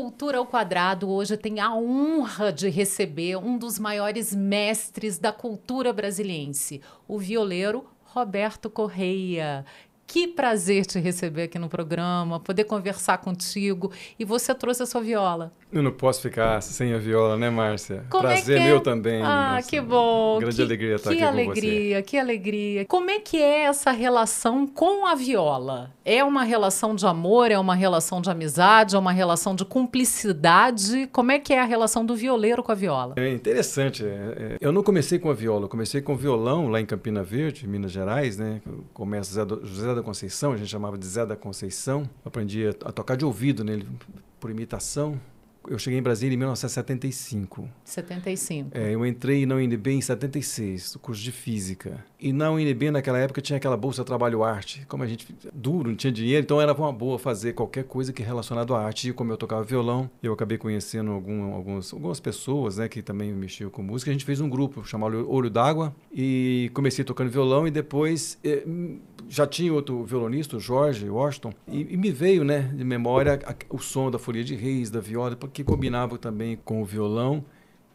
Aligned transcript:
Cultura 0.00 0.38
ao 0.38 0.46
Quadrado 0.46 1.10
hoje 1.10 1.36
tem 1.36 1.58
a 1.58 1.74
honra 1.74 2.52
de 2.52 2.68
receber 2.68 3.36
um 3.36 3.58
dos 3.58 3.80
maiores 3.80 4.32
mestres 4.32 5.18
da 5.18 5.32
cultura 5.32 5.92
brasiliense, 5.92 6.80
o 7.08 7.18
violeiro 7.18 7.84
Roberto 8.04 8.70
Correia. 8.70 9.66
Que 10.08 10.26
prazer 10.26 10.86
te 10.86 10.98
receber 10.98 11.42
aqui 11.42 11.58
no 11.58 11.68
programa, 11.68 12.40
poder 12.40 12.64
conversar 12.64 13.18
contigo. 13.18 13.92
E 14.18 14.24
você 14.24 14.54
trouxe 14.54 14.82
a 14.82 14.86
sua 14.86 15.02
viola. 15.02 15.52
Eu 15.70 15.82
não 15.82 15.92
posso 15.92 16.22
ficar 16.22 16.62
sem 16.62 16.94
a 16.94 16.98
viola, 16.98 17.36
né, 17.36 17.50
Márcia? 17.50 18.06
Como 18.08 18.22
prazer 18.22 18.56
é 18.56 18.58
que 18.58 18.66
é? 18.66 18.70
meu 18.70 18.80
também. 18.80 19.22
Ah, 19.22 19.56
Nossa, 19.56 19.68
que 19.68 19.78
bom. 19.82 20.38
Grande 20.38 20.56
que, 20.56 20.62
alegria 20.62 20.94
estar 20.94 21.10
que 21.10 21.16
aqui 21.16 21.24
alegria, 21.24 21.50
com 21.50 21.54
você. 21.54 22.02
Que 22.02 22.16
alegria, 22.16 22.84
Como 22.86 23.10
é 23.10 23.20
que 23.20 23.36
é 23.36 23.64
essa 23.64 23.90
relação 23.90 24.66
com 24.66 25.06
a 25.06 25.14
viola? 25.14 25.92
É 26.06 26.24
uma 26.24 26.42
relação 26.42 26.94
de 26.94 27.06
amor, 27.06 27.50
é 27.50 27.58
uma 27.58 27.74
relação 27.74 28.22
de 28.22 28.30
amizade, 28.30 28.96
é 28.96 28.98
uma 28.98 29.12
relação 29.12 29.54
de 29.54 29.66
cumplicidade? 29.66 31.06
Como 31.12 31.32
é 31.32 31.38
que 31.38 31.52
é 31.52 31.60
a 31.60 31.66
relação 31.66 32.02
do 32.02 32.16
violeiro 32.16 32.62
com 32.62 32.72
a 32.72 32.74
viola? 32.74 33.12
É 33.18 33.28
interessante. 33.28 34.06
é, 34.06 34.06
é, 34.08 34.56
eu 34.58 34.72
não 34.72 34.82
comecei 34.82 35.18
com 35.18 35.28
a 35.28 35.34
viola, 35.34 35.66
eu 35.66 35.68
comecei 35.68 36.00
com 36.00 36.16
violão 36.16 36.68
lá 36.68 36.80
em 36.80 36.86
Campina 36.86 37.22
Verde, 37.22 37.68
Minas 37.68 37.92
Gerais, 37.92 38.38
né? 38.38 38.62
Começa 38.94 39.46
José 39.64 39.97
da 39.98 40.04
Conceição, 40.04 40.52
a 40.52 40.56
gente 40.56 40.68
chamava 40.68 40.96
de 40.96 41.06
Zé 41.06 41.26
da 41.26 41.36
Conceição. 41.36 42.08
Aprendi 42.24 42.66
a, 42.66 42.70
a 42.70 42.92
tocar 42.92 43.16
de 43.16 43.24
ouvido 43.24 43.64
nele 43.64 43.86
por 44.40 44.50
imitação. 44.50 45.20
Eu 45.70 45.78
cheguei 45.78 45.98
em 45.98 46.02
Brasília 46.02 46.34
em 46.34 46.38
1975. 46.38 47.68
75. 47.84 48.70
É, 48.72 48.94
eu 48.94 49.04
entrei 49.04 49.44
na 49.44 49.56
UNB 49.56 49.90
em 49.90 50.00
76, 50.00 50.94
no 50.94 51.00
curso 51.00 51.22
de 51.22 51.30
física. 51.30 52.02
E 52.18 52.32
na 52.32 52.50
UNB, 52.50 52.90
naquela 52.90 53.18
época, 53.18 53.42
tinha 53.42 53.58
aquela 53.58 53.76
bolsa 53.76 54.02
Trabalho 54.02 54.42
Arte. 54.42 54.86
Como 54.88 55.02
a 55.02 55.06
gente 55.06 55.26
duro, 55.52 55.90
não 55.90 55.96
tinha 55.96 56.12
dinheiro, 56.12 56.42
então 56.42 56.58
era 56.58 56.72
uma 56.72 56.92
boa 56.92 57.18
fazer 57.18 57.52
qualquer 57.52 57.84
coisa 57.84 58.14
que 58.14 58.22
relacionado 58.22 58.74
à 58.74 58.82
arte. 58.82 59.10
E 59.10 59.12
como 59.12 59.30
eu 59.30 59.36
tocava 59.36 59.62
violão, 59.62 60.10
eu 60.22 60.32
acabei 60.32 60.56
conhecendo 60.56 61.10
algum, 61.10 61.52
alguns, 61.52 61.92
algumas 61.92 62.18
pessoas 62.18 62.78
né, 62.78 62.88
que 62.88 63.02
também 63.02 63.30
mexiam 63.32 63.68
com 63.68 63.82
música. 63.82 64.10
A 64.10 64.14
gente 64.14 64.24
fez 64.24 64.40
um 64.40 64.48
grupo 64.48 64.82
chamado 64.84 65.30
Olho 65.30 65.50
d'Água 65.50 65.94
e 66.10 66.70
comecei 66.72 67.04
tocando 67.04 67.30
violão 67.30 67.66
e 67.66 67.70
depois 67.70 68.38
eh, 68.42 68.64
já 69.28 69.46
tinha 69.46 69.72
outro 69.72 70.04
violonista, 70.04 70.56
o 70.56 70.60
Jorge 70.60 71.08
Washington, 71.08 71.52
e, 71.68 71.94
e 71.94 71.96
me 71.96 72.10
veio 72.10 72.44
né, 72.44 72.70
de 72.74 72.84
memória 72.84 73.38
a- 73.44 73.54
o 73.70 73.78
som 73.78 74.10
da 74.10 74.18
folia 74.18 74.42
de 74.44 74.54
reis, 74.54 74.90
da 74.90 75.00
viola, 75.00 75.36
porque 75.36 75.62
combinava 75.62 76.16
também 76.18 76.58
com 76.64 76.80
o 76.80 76.84
violão. 76.84 77.44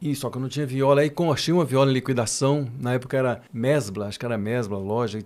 E 0.05 0.13
só 0.15 0.29
que 0.29 0.35
eu 0.35 0.41
não 0.41 0.49
tinha 0.49 0.65
viola. 0.65 0.99
Aí 0.99 1.09
achei 1.31 1.53
uma 1.53 1.63
viola 1.63 1.89
em 1.89 1.93
liquidação. 1.93 2.67
Na 2.77 2.91
época 2.93 3.15
era 3.15 3.41
Mesbla, 3.53 4.07
acho 4.07 4.19
que 4.19 4.25
era 4.25 4.37
Mesbla, 4.37 4.77
loja. 4.77 5.19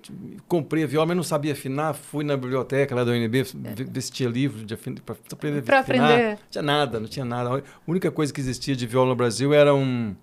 Comprei 0.47 0.83
a 0.83 0.85
viola, 0.87 1.07
mas 1.07 1.17
não 1.17 1.23
sabia 1.23 1.53
afinar. 1.53 1.95
Fui 1.95 2.23
na 2.23 2.37
biblioteca 2.37 2.93
lá 2.93 3.03
da 3.03 3.11
UNB, 3.11 3.41
ver 3.41 3.89
ver 3.89 4.01
se 4.01 4.11
tinha 4.11 4.29
livro 4.29 4.63
para 5.03 5.15
aprender 5.31 5.63
Pra 5.63 5.77
a 5.77 5.81
afinar. 5.81 6.11
aprender. 6.11 6.29
Não 6.29 6.37
tinha 6.51 6.61
nada, 6.61 6.99
não 6.99 7.07
tinha 7.07 7.25
nada. 7.25 7.57
A 7.57 7.61
única 7.87 8.11
coisa 8.11 8.31
que 8.31 8.39
existia 8.39 8.75
de 8.75 8.85
viola 8.85 9.09
no 9.09 9.15
Brasil 9.15 9.51
era 9.51 9.73
um, 9.73 10.15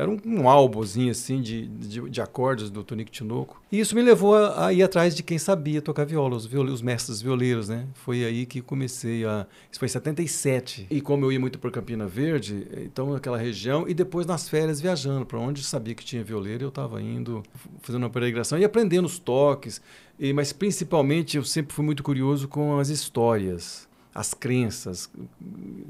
era 0.00 0.08
um, 0.10 0.16
um 0.24 0.48
álbumzinho 0.48 1.10
assim 1.10 1.42
de, 1.42 1.66
de, 1.66 2.08
de 2.08 2.20
acordes 2.20 2.70
do 2.70 2.84
Tonico 2.84 3.10
Tinoco. 3.10 3.60
E 3.72 3.80
isso 3.80 3.94
me 3.96 4.02
levou 4.02 4.34
a, 4.36 4.66
a 4.66 4.72
ir 4.72 4.82
atrás 4.82 5.14
de 5.14 5.22
quem 5.22 5.38
sabia 5.38 5.82
tocar 5.82 6.04
viola, 6.06 6.36
os, 6.36 6.46
viole- 6.46 6.70
os 6.70 6.80
mestres 6.80 7.20
violeiros, 7.20 7.68
né? 7.68 7.86
Foi 7.94 8.24
aí 8.24 8.46
que 8.46 8.60
comecei 8.62 9.24
a. 9.24 9.46
Isso 9.70 9.80
foi 9.80 9.86
em 9.86 9.90
77. 9.90 10.86
E 10.88 11.00
como 11.00 11.24
eu 11.24 11.32
ia 11.32 11.40
muito 11.40 11.58
por 11.58 11.70
Campina 11.72 12.06
Verde, 12.06 12.66
então 12.84 13.12
naquela 13.12 13.36
região, 13.36 13.88
e 13.88 13.92
depois 13.92 14.24
nas 14.24 14.48
férias 14.48 14.80
viajando, 14.80 15.26
para 15.26 15.38
onde 15.38 15.64
sabia 15.64 15.94
que 15.94 16.04
tinha 16.04 16.22
violeiro, 16.22 16.64
eu 16.64 16.68
estava 16.68 17.02
indo, 17.02 17.42
fazendo 17.82 18.04
uma 18.04 18.10
peregrinação 18.10 18.56
e 18.58 18.64
aprendendo 18.64 19.06
os 19.06 19.18
toques. 19.18 19.82
E, 20.18 20.32
mas 20.32 20.52
principalmente 20.52 21.36
eu 21.36 21.44
sempre 21.44 21.74
fui 21.74 21.84
muito 21.84 22.02
curioso 22.02 22.46
com 22.48 22.78
as 22.78 22.88
histórias, 22.88 23.88
as 24.14 24.32
crenças 24.32 25.10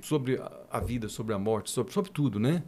sobre 0.02 0.36
a- 0.36 0.50
a 0.70 0.80
vida, 0.80 1.08
sobre 1.08 1.34
a 1.34 1.38
morte, 1.38 1.70
sobre, 1.70 1.92
sobre 1.92 2.10
tudo, 2.10 2.38
né? 2.38 2.62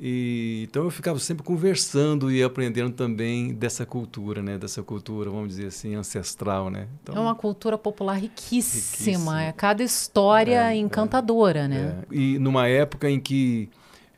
E, 0.00 0.66
então 0.68 0.84
eu 0.84 0.90
ficava 0.90 1.18
sempre 1.18 1.42
conversando 1.42 2.30
e 2.30 2.40
aprendendo 2.42 2.92
também 2.92 3.52
dessa 3.52 3.84
cultura, 3.84 4.40
né? 4.40 4.56
Dessa 4.56 4.80
cultura, 4.82 5.28
vamos 5.28 5.48
dizer 5.48 5.66
assim, 5.66 5.96
ancestral, 5.96 6.70
né? 6.70 6.86
Então, 7.02 7.16
É 7.16 7.18
uma 7.18 7.34
cultura 7.34 7.76
popular 7.76 8.14
riquíssima. 8.14 9.08
Riquíssima. 9.08 9.42
É 9.42 9.52
cada 9.52 9.82
história 9.82 10.70
É, 10.72 10.76
encantadora, 10.76 11.66
né? 11.66 12.04
é. 12.10 12.14
E 12.14 12.38
numa 12.38 12.68
época 12.68 13.10
em 13.10 13.18
que 13.18 13.68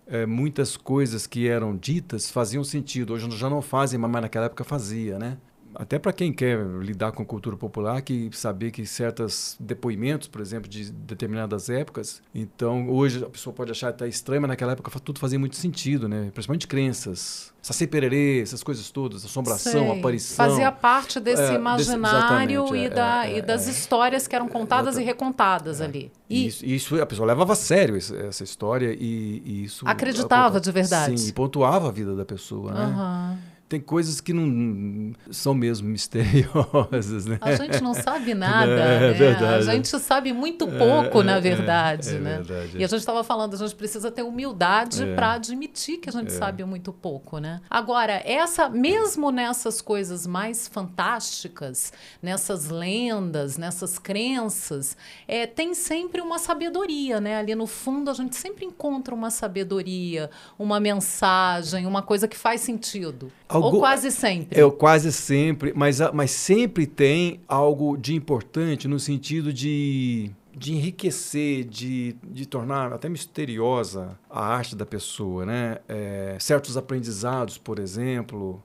eh, 0.06 0.26
muitas 0.26 0.76
coisas 0.76 1.26
que 1.26 1.48
eram 1.48 1.74
ditas 1.74 2.30
faziam 2.30 2.62
sentido, 2.62 3.14
hoje 3.14 3.30
já 3.30 3.48
não 3.48 3.62
fazem, 3.62 3.98
mas 3.98 4.10
naquela 4.10 4.46
época 4.46 4.64
fazia, 4.64 5.18
né? 5.18 5.38
Até 5.74 5.98
para 5.98 6.12
quem 6.12 6.32
quer 6.32 6.58
lidar 6.80 7.12
com 7.12 7.24
cultura 7.24 7.56
popular, 7.56 8.02
que 8.02 8.28
saber 8.32 8.70
que 8.70 8.84
certos 8.86 9.56
depoimentos, 9.60 10.26
por 10.28 10.40
exemplo, 10.40 10.68
de 10.68 10.90
determinadas 10.90 11.68
épocas, 11.70 12.22
então 12.34 12.88
hoje 12.90 13.24
a 13.24 13.28
pessoa 13.28 13.54
pode 13.54 13.70
achar 13.70 13.88
até 13.90 14.08
estranho, 14.08 14.42
mas 14.42 14.48
naquela 14.48 14.72
época 14.72 14.90
tudo 15.00 15.18
fazia 15.20 15.38
muito 15.38 15.56
sentido, 15.56 16.08
né? 16.08 16.30
Principalmente 16.34 16.66
crenças, 16.66 17.52
saci 17.62 17.86
pererê, 17.86 18.40
essas 18.40 18.62
coisas 18.62 18.90
todas, 18.90 19.24
assombração, 19.24 19.88
Sei. 19.90 19.98
aparição. 19.98 20.48
Fazia 20.48 20.72
parte 20.72 21.20
desse 21.20 21.42
É, 21.42 21.46
desse- 21.46 21.54
imaginário 21.56 22.64
exatamente, 22.64 22.74
e, 22.74 22.84
é, 22.86 22.90
da, 22.90 23.26
é, 23.26 23.38
e 23.38 23.42
das 23.42 23.66
é. 23.68 23.70
histórias 23.70 24.26
que 24.26 24.34
eram 24.34 24.48
contadas 24.48 24.96
e 24.98 25.02
recontadas 25.02 25.80
ali. 25.80 26.10
E 26.28 26.46
isso, 26.46 26.64
isso 26.66 27.00
a 27.00 27.06
pessoa 27.06 27.26
levava 27.26 27.52
a 27.52 27.56
sério 27.56 27.96
esse- 27.96 28.16
essa 28.16 28.42
história 28.44 28.92
e, 28.98 29.42
e 29.44 29.64
isso 29.64 29.84
Acreditava 29.86 30.60
de 30.60 30.72
verdade. 30.72 31.18
Sim, 31.20 31.28
e 31.28 31.32
pontuava 31.32 31.88
a 31.88 31.92
vida 31.92 32.14
da 32.14 32.24
pessoa, 32.24 32.72
né? 32.72 32.84
Aham. 32.84 33.38
Tem 33.70 33.78
coisas 33.78 34.20
que 34.20 34.32
não 34.32 35.12
são 35.30 35.54
mesmo 35.54 35.88
misteriosas, 35.88 37.24
né? 37.24 37.38
a 37.40 37.54
gente 37.54 37.80
não 37.80 37.94
sabe 37.94 38.34
nada, 38.34 38.68
É, 38.72 38.98
né? 39.00 39.12
verdade. 39.12 39.70
A 39.70 39.72
gente 39.74 39.86
sabe 40.00 40.32
muito 40.32 40.66
pouco, 40.66 41.20
É, 41.20 41.24
na 41.24 41.36
é, 41.36 41.40
verdade, 41.40 42.16
é 42.16 42.18
né? 42.18 42.42
verdade. 42.42 42.76
E 42.76 42.82
a 42.82 42.88
gente 42.88 42.98
estava 42.98 43.22
falando, 43.22 43.54
a 43.54 43.56
gente 43.56 43.76
precisa 43.76 44.10
ter 44.10 44.22
humildade 44.24 45.04
É. 45.04 45.14
para 45.14 45.34
admitir 45.34 45.98
que 45.98 46.08
a 46.08 46.12
gente 46.12 46.32
sabe 46.32 46.64
muito 46.64 46.92
pouco, 46.92 47.38
né? 47.38 47.60
Agora, 47.70 48.20
essa, 48.24 48.68
mesmo 48.68 49.30
nessas 49.30 49.80
coisas 49.80 50.26
mais 50.26 50.66
fantásticas, 50.66 51.92
nessas 52.20 52.70
lendas, 52.70 53.56
nessas 53.56 54.00
crenças, 54.00 54.96
é, 55.28 55.46
tem 55.46 55.74
sempre 55.74 56.20
uma 56.20 56.40
sabedoria, 56.40 57.20
né? 57.20 57.36
Ali 57.38 57.54
no 57.54 57.68
fundo 57.68 58.10
a 58.10 58.14
gente 58.14 58.34
sempre 58.34 58.64
encontra 58.64 59.14
uma 59.14 59.30
sabedoria, 59.30 60.28
uma 60.58 60.80
mensagem, 60.80 61.86
uma 61.86 62.02
coisa 62.02 62.26
que 62.26 62.36
faz 62.36 62.60
sentido. 62.62 63.30
Ou 63.60 63.66
Algu- 63.66 63.78
quase 63.80 64.10
sempre. 64.10 64.60
Eu 64.60 64.72
quase 64.72 65.12
sempre, 65.12 65.72
mas, 65.74 65.98
mas 66.12 66.30
sempre 66.30 66.86
tem 66.86 67.40
algo 67.46 67.96
de 67.96 68.14
importante 68.14 68.86
no 68.88 68.98
sentido 68.98 69.52
de, 69.52 70.30
de 70.56 70.72
enriquecer, 70.74 71.64
de, 71.64 72.16
de 72.22 72.46
tornar 72.46 72.92
até 72.92 73.08
misteriosa 73.08 74.18
a 74.28 74.44
arte 74.44 74.74
da 74.76 74.84
pessoa, 74.86 75.44
né? 75.46 75.78
É, 75.88 76.36
certos 76.40 76.76
aprendizados, 76.76 77.58
por 77.58 77.78
exemplo, 77.78 78.62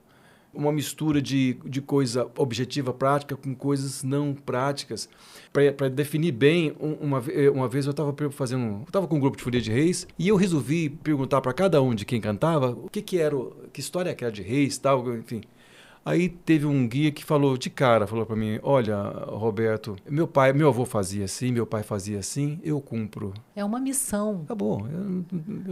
uma 0.52 0.72
mistura 0.72 1.20
de, 1.20 1.58
de 1.64 1.80
coisa 1.80 2.28
objetiva, 2.36 2.92
prática, 2.92 3.36
com 3.36 3.54
coisas 3.54 4.02
não 4.02 4.34
práticas. 4.34 5.08
Para 5.76 5.88
definir 5.88 6.32
bem, 6.32 6.74
um- 6.78 6.92
uma, 6.94 7.18
ve- 7.18 7.48
uma 7.48 7.66
vez 7.66 7.86
eu 7.86 7.90
estava 7.92 8.14
fazendo, 8.30 8.82
estava 8.86 9.06
com 9.06 9.16
um 9.16 9.20
grupo 9.20 9.38
de 9.38 9.42
folia 9.42 9.60
de 9.60 9.70
reis 9.70 10.06
e 10.18 10.28
eu 10.28 10.36
resolvi 10.36 10.90
perguntar 10.90 11.40
para 11.40 11.54
cada 11.54 11.80
um 11.80 11.94
de 11.94 12.04
quem 12.04 12.20
cantava 12.20 12.70
o 12.72 12.90
que 12.90 13.00
que 13.00 13.18
era, 13.18 13.34
que 13.72 13.80
história 13.80 14.14
que 14.14 14.22
era 14.22 14.30
de 14.32 14.42
reis, 14.42 14.76
tal, 14.76 15.14
enfim. 15.16 15.40
Aí 16.06 16.28
teve 16.28 16.64
um 16.66 16.86
guia 16.86 17.10
que 17.10 17.24
falou 17.24 17.58
de 17.58 17.68
cara, 17.68 18.06
falou 18.06 18.24
para 18.24 18.36
mim: 18.36 18.60
"Olha, 18.62 18.96
Roberto, 19.26 19.96
meu 20.08 20.28
pai, 20.28 20.52
meu 20.52 20.68
avô 20.68 20.84
fazia 20.84 21.24
assim, 21.24 21.50
meu 21.50 21.66
pai 21.66 21.82
fazia 21.82 22.20
assim, 22.20 22.60
eu 22.62 22.80
cumpro". 22.80 23.34
É 23.56 23.64
uma 23.64 23.80
missão. 23.80 24.42
Acabou. 24.44 24.86
Eu, 24.88 25.00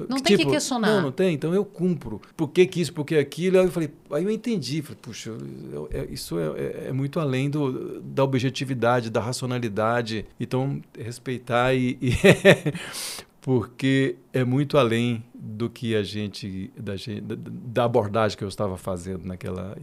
eu- 0.01 0.07
Não 0.09 0.19
tem 0.19 0.37
que 0.37 0.45
questionar. 0.47 0.89
Não, 0.89 1.03
não 1.03 1.13
tem. 1.13 1.35
Então 1.35 1.55
eu 1.55 1.65
cumpro. 1.65 2.21
Por 2.37 2.49
que, 2.49 2.67
que 2.67 2.81
isso, 2.81 2.93
por 2.93 3.05
que 3.05 3.15
aquilo? 3.17 3.61
Aí 3.61 3.65
eu 3.67 3.71
falei, 3.71 3.91
aí 4.11 4.25
eu 4.25 4.31
entendi. 4.31 4.83
Falei, 4.83 4.99
puxa, 5.01 5.31
eu- 5.73 5.89
é- 5.93 6.07
isso 6.11 6.37
é, 6.37 6.47
é- 6.61 6.85
é 6.89 6.93
muito 6.93 7.21
além 7.21 7.49
do, 7.49 8.01
da 8.01 8.25
objetividade, 8.25 9.11
da 9.11 9.21
racionalidade. 9.21 10.27
Então, 10.41 10.81
respeitar 10.99 11.73
e. 11.75 11.97
e 12.03 12.11
porque 13.45 14.17
é 14.33 14.43
muito 14.43 14.79
além 14.79 15.23
do 15.35 15.69
que 15.69 15.95
a 15.95 16.03
gente 16.03 16.73
da, 16.79 16.95
da, 16.95 17.37
da 17.37 17.85
abordagem 17.85 18.39
que 18.39 18.43
eu 18.43 18.49
estava 18.49 18.79
fazendo 18.79 19.27
naquela. 19.27 19.77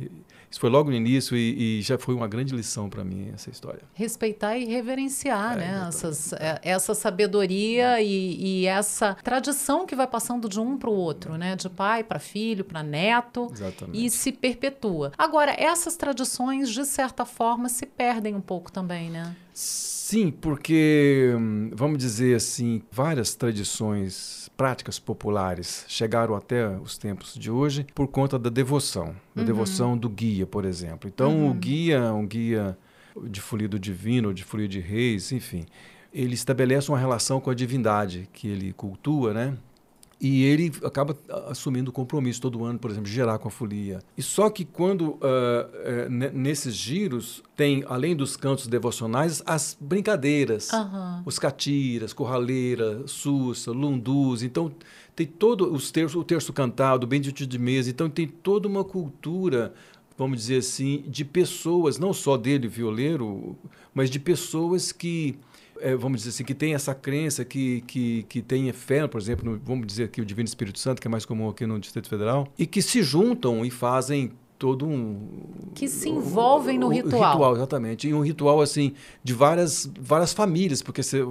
Isso 0.49 0.59
foi 0.59 0.71
logo 0.71 0.89
no 0.89 0.95
início 0.95 1.37
e, 1.37 1.77
e 1.77 1.81
já 1.83 1.95
foi 1.95 2.15
uma 2.15 2.27
grande 2.27 2.55
lição 2.55 2.89
para 2.89 3.03
mim 3.03 3.29
essa 3.31 3.51
história. 3.51 3.83
respeitar 3.93 4.57
e 4.57 4.65
reverenciar 4.65 5.53
É, 5.53 5.57
né? 5.57 5.85
Essas, 5.87 6.33
é, 6.33 6.59
essa 6.63 6.95
sabedoria 6.95 8.01
e, 8.01 8.61
e 8.63 8.65
essa 8.65 9.13
tradição 9.23 9.85
que 9.85 9.95
vai 9.95 10.07
passando 10.07 10.49
de 10.49 10.59
um 10.59 10.75
para 10.75 10.89
o 10.89 10.93
outro, 10.93 11.37
né? 11.37 11.55
de 11.55 11.69
pai 11.69 12.03
para 12.03 12.17
filho, 12.17 12.65
para 12.65 12.81
neto. 12.81 13.47
Exatamente. 13.53 14.03
E 14.03 14.09
se 14.09 14.31
perpetua. 14.31 15.11
Agora, 15.15 15.53
essas 15.55 15.95
tradições, 15.95 16.71
de 16.71 16.83
certa 16.83 17.25
forma, 17.25 17.69
se 17.69 17.85
perdem 17.85 18.33
um 18.33 18.41
pouco 18.41 18.71
também, 18.71 19.11
né? 19.11 19.35
Sim, 19.53 20.00
porque, 20.29 21.33
hum, 21.37 21.69
vamos 21.73 21.97
dizer 21.97 22.35
assim, 22.35 22.81
várias 22.91 23.33
tradições 23.33 24.49
práticas 24.57 24.99
populares 24.99 25.85
chegaram 25.87 26.35
até 26.35 26.67
os 26.67 26.97
tempos 26.97 27.33
de 27.33 27.49
hoje 27.49 27.85
por 27.95 28.07
conta 28.07 28.37
da 28.37 28.49
devoção, 28.49 29.15
da 29.33 29.41
devoção 29.43 29.97
do 29.97 30.09
guia, 30.09 30.45
por 30.45 30.65
exemplo. 30.65 31.09
Então, 31.13 31.49
o 31.49 31.53
guia, 31.53 32.13
um 32.13 32.27
guia 32.27 32.77
de 33.23 33.39
folia 33.39 33.69
do 33.69 33.79
divino, 33.79 34.33
de 34.33 34.43
folia 34.43 34.67
de 34.67 34.79
reis, 34.79 35.31
enfim, 35.31 35.65
ele 36.13 36.33
estabelece 36.33 36.89
uma 36.89 36.99
relação 36.99 37.39
com 37.39 37.49
a 37.49 37.55
divindade 37.55 38.27
que 38.33 38.47
ele 38.47 38.73
cultua, 38.73 39.33
né? 39.33 39.57
E 40.21 40.43
ele 40.43 40.71
acaba 40.83 41.17
assumindo 41.47 41.89
o 41.89 41.93
compromisso 41.93 42.39
todo 42.39 42.63
ano, 42.63 42.77
por 42.77 42.91
exemplo, 42.91 43.09
de 43.09 43.15
gerar 43.15 43.39
com 43.39 43.47
a 43.47 43.51
folia. 43.51 44.03
E 44.15 44.21
só 44.21 44.51
que 44.51 44.63
quando, 44.63 45.13
uh, 45.13 45.17
uh, 45.17 46.09
nesses 46.31 46.75
giros, 46.75 47.41
tem, 47.55 47.83
além 47.87 48.15
dos 48.15 48.37
cantos 48.37 48.67
devocionais, 48.67 49.41
as 49.47 49.75
brincadeiras. 49.81 50.71
Uhum. 50.71 51.23
Os 51.25 51.39
catiras, 51.39 52.13
corraleira, 52.13 53.01
sussa, 53.07 53.71
lundus. 53.71 54.43
Então, 54.43 54.71
tem 55.15 55.25
todo 55.25 55.73
os 55.73 55.89
terço, 55.89 56.19
o 56.19 56.23
terço 56.23 56.53
cantado, 56.53 57.05
o 57.05 57.07
bendito 57.07 57.47
de 57.47 57.57
mesa. 57.57 57.89
Então, 57.89 58.07
tem 58.07 58.27
toda 58.27 58.67
uma 58.67 58.83
cultura 58.83 59.73
vamos 60.17 60.37
dizer 60.37 60.57
assim, 60.57 61.03
de 61.07 61.25
pessoas, 61.25 61.97
não 61.97 62.13
só 62.13 62.37
dele, 62.37 62.67
violeiro, 62.67 63.57
mas 63.91 64.07
de 64.07 64.19
pessoas 64.19 64.91
que 64.91 65.35
é, 65.81 65.95
vamos 65.95 66.19
dizer 66.19 66.29
assim, 66.29 66.43
que 66.43 66.53
tem 66.53 66.73
essa 66.73 66.93
crença, 66.93 67.43
que, 67.43 67.81
que, 67.81 68.23
que 68.23 68.41
tem 68.41 68.71
fé, 68.71 69.07
por 69.07 69.19
exemplo, 69.19 69.51
no, 69.51 69.59
vamos 69.63 69.87
dizer 69.87 70.05
aqui 70.05 70.21
o 70.21 70.25
Divino 70.25 70.47
Espírito 70.47 70.79
Santo, 70.79 71.01
que 71.01 71.07
é 71.07 71.11
mais 71.11 71.25
comum 71.25 71.49
aqui 71.49 71.65
no 71.65 71.79
Distrito 71.79 72.07
Federal, 72.07 72.47
e 72.57 72.65
que 72.65 72.81
se 72.81 73.01
juntam 73.03 73.65
e 73.65 73.69
fazem 73.69 74.31
todo 74.61 74.85
um 74.85 75.27
que 75.73 75.87
se 75.87 76.07
envolvem 76.07 76.77
no 76.77 76.87
ritual. 76.87 77.31
ritual 77.31 77.55
exatamente. 77.55 78.07
E 78.07 78.13
um 78.13 78.21
ritual 78.21 78.61
assim 78.61 78.93
de 79.23 79.33
várias 79.33 79.91
várias 79.99 80.33
famílias 80.33 80.83
porque 80.83 81.01
você 81.01 81.23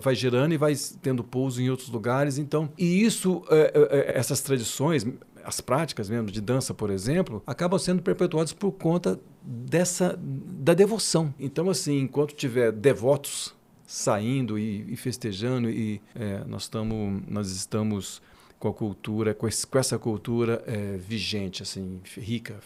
vai 0.00 0.16
gerando 0.16 0.54
e 0.54 0.56
vai 0.56 0.74
tendo 1.00 1.22
pouso 1.22 1.62
em 1.62 1.70
outros 1.70 1.88
lugares. 1.88 2.36
Então 2.36 2.68
e 2.76 3.04
isso 3.04 3.44
é, 3.48 3.72
é, 3.74 3.98
é, 3.98 4.18
essas 4.18 4.40
tradições 4.40 5.06
as 5.44 5.60
práticas 5.60 6.08
mesmo 6.08 6.32
de 6.32 6.40
dança 6.40 6.74
por 6.74 6.90
exemplo 6.90 7.40
acabam 7.46 7.78
sendo 7.78 8.02
perpetuadas 8.02 8.52
por 8.52 8.72
conta 8.72 9.20
dessa 9.40 10.18
da 10.18 10.74
devoção. 10.74 11.32
Então 11.38 11.70
assim 11.70 12.00
enquanto 12.00 12.34
tiver 12.34 12.72
devotos 12.72 13.54
saindo 13.94 14.58
e, 14.58 14.92
e 14.92 14.96
festejando 14.96 15.70
e 15.70 16.00
é, 16.16 16.42
nós 16.48 16.62
estamos 16.62 17.22
nós 17.28 17.50
estamos 17.52 18.20
com 18.58 18.66
a 18.66 18.74
cultura 18.74 19.32
com, 19.32 19.46
esse, 19.46 19.64
com 19.64 19.78
essa 19.78 19.96
cultura 19.96 20.64
é, 20.66 20.96
vigente 20.96 21.62
assim 21.62 22.00
rica 22.16 22.58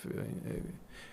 é, 0.47 0.61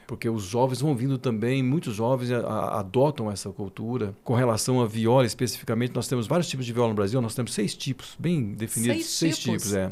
porque 0.07 0.29
os 0.29 0.43
jovens 0.43 0.79
vão 0.79 0.95
vindo 0.95 1.17
também 1.17 1.61
muitos 1.61 1.95
jovens 1.95 2.31
a, 2.31 2.39
a, 2.39 2.79
adotam 2.79 3.29
essa 3.29 3.49
cultura 3.49 4.15
com 4.23 4.33
relação 4.33 4.79
à 4.79 4.87
viola 4.87 5.25
especificamente 5.25 5.93
nós 5.93 6.07
temos 6.07 6.27
vários 6.27 6.47
tipos 6.47 6.65
de 6.65 6.71
viola 6.71 6.89
no 6.89 6.95
Brasil 6.95 7.19
nós 7.19 7.35
temos 7.35 7.53
seis 7.53 7.75
tipos 7.75 8.15
bem 8.17 8.53
definidos 8.53 8.95
seis, 8.95 9.07
seis 9.07 9.37
tipos. 9.37 9.63
tipos 9.63 9.73
é 9.73 9.89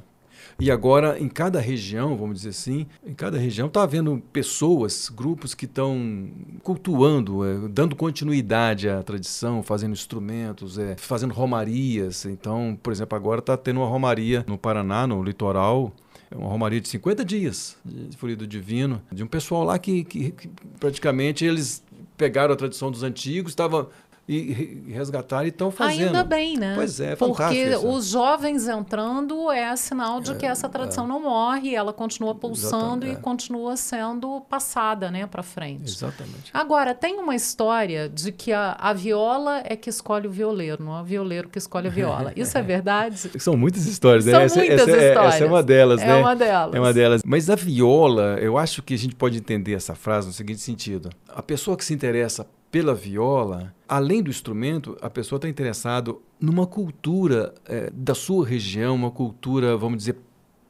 e 0.59 0.71
agora, 0.71 1.19
em 1.19 1.27
cada 1.27 1.59
região, 1.59 2.15
vamos 2.15 2.37
dizer 2.37 2.49
assim, 2.49 2.87
em 3.05 3.13
cada 3.13 3.37
região 3.37 3.67
está 3.67 3.83
havendo 3.83 4.21
pessoas, 4.31 5.09
grupos 5.09 5.53
que 5.53 5.65
estão 5.65 6.29
cultuando, 6.61 7.45
é, 7.45 7.67
dando 7.69 7.95
continuidade 7.95 8.89
à 8.89 9.01
tradição, 9.03 9.63
fazendo 9.63 9.93
instrumentos, 9.93 10.77
é, 10.77 10.95
fazendo 10.97 11.33
romarias. 11.33 12.25
Então, 12.25 12.77
por 12.81 12.93
exemplo, 12.93 13.15
agora 13.15 13.39
está 13.39 13.57
tendo 13.57 13.79
uma 13.79 13.87
romaria 13.87 14.45
no 14.47 14.57
Paraná, 14.57 15.07
no 15.07 15.23
litoral, 15.23 15.91
é 16.31 16.37
uma 16.37 16.49
romaria 16.49 16.81
de 16.81 16.87
50 16.87 17.23
dias 17.23 17.77
de 17.85 18.17
Folia 18.17 18.35
do 18.35 18.47
Divino, 18.47 19.01
de 19.11 19.23
um 19.23 19.27
pessoal 19.27 19.63
lá 19.63 19.77
que, 19.77 20.03
que, 20.03 20.31
que 20.31 20.49
praticamente 20.79 21.45
eles 21.45 21.83
pegaram 22.17 22.53
a 22.53 22.57
tradição 22.57 22.89
dos 22.89 23.03
antigos, 23.03 23.51
estava 23.51 23.89
e 24.27 24.85
resgatar 24.87 25.43
e 25.43 25.49
estão 25.49 25.69
fazendo. 25.69 26.07
Ainda 26.07 26.23
bem, 26.23 26.57
né? 26.57 26.73
Pois 26.75 26.99
é, 27.01 27.15
Porque 27.15 27.75
os 27.83 28.07
jovens 28.07 28.69
entrando 28.69 29.51
é 29.51 29.75
sinal 29.75 30.21
de 30.21 30.31
é, 30.31 30.35
que 30.35 30.45
essa 30.45 30.69
tradição 30.69 31.03
é. 31.03 31.07
não 31.07 31.21
morre, 31.21 31.75
ela 31.75 31.91
continua 31.91 32.33
pulsando 32.33 33.05
Exatamente, 33.05 33.07
e 33.07 33.11
é. 33.11 33.21
continua 33.21 33.75
sendo 33.75 34.39
passada 34.41 35.11
né, 35.11 35.27
para 35.27 35.43
frente. 35.43 35.91
Exatamente. 35.91 36.49
Agora, 36.53 36.95
tem 36.95 37.19
uma 37.19 37.35
história 37.35 38.07
de 38.07 38.31
que 38.31 38.53
a, 38.53 38.77
a 38.79 38.93
viola 38.93 39.61
é 39.65 39.75
que 39.75 39.89
escolhe 39.89 40.25
o 40.25 40.31
violeiro, 40.31 40.81
não 40.81 40.97
é 40.97 41.01
o 41.01 41.05
violeiro 41.05 41.49
que 41.49 41.57
escolhe 41.57 41.87
a 41.87 41.91
viola. 41.91 42.31
Isso 42.33 42.57
é 42.57 42.61
verdade? 42.63 43.17
São 43.39 43.57
muitas 43.57 43.85
histórias, 43.85 44.25
né? 44.25 44.31
São 44.31 44.41
essa, 44.41 44.59
muitas 44.59 44.87
essa, 44.87 45.07
histórias. 45.07 45.35
Essa 45.35 45.43
é 45.43 45.47
uma 45.47 45.63
delas, 45.63 46.01
é 46.01 46.07
né? 46.07 46.15
Uma 46.15 46.35
delas. 46.35 46.75
É 46.75 46.79
uma 46.79 46.93
delas. 46.93 47.21
Mas 47.25 47.49
a 47.49 47.55
viola, 47.55 48.37
eu 48.39 48.57
acho 48.57 48.81
que 48.81 48.93
a 48.93 48.97
gente 48.97 49.15
pode 49.15 49.37
entender 49.37 49.73
essa 49.73 49.95
frase 49.95 50.27
no 50.27 50.33
seguinte 50.33 50.61
sentido. 50.61 51.09
A 51.27 51.41
pessoa 51.41 51.75
que 51.75 51.83
se 51.83 51.93
interessa 51.93 52.47
pela 52.73 52.95
viola, 52.95 53.71
além 53.87 54.23
do 54.23 54.31
instrumento, 54.31 54.97
a 54.99 55.07
pessoa 55.07 55.37
está 55.37 55.47
interessada 55.47 56.11
numa 56.39 56.65
cultura 56.65 57.53
é, 57.67 57.91
da 57.93 58.15
sua 58.15 58.43
região, 58.43 58.95
uma 58.95 59.11
cultura, 59.11 59.77
vamos 59.77 59.99
dizer, 59.99 60.17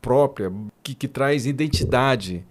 própria, 0.01 0.51
que, 0.83 0.93
que 0.93 1.07
traz 1.07 1.45
identidade. 1.45 2.45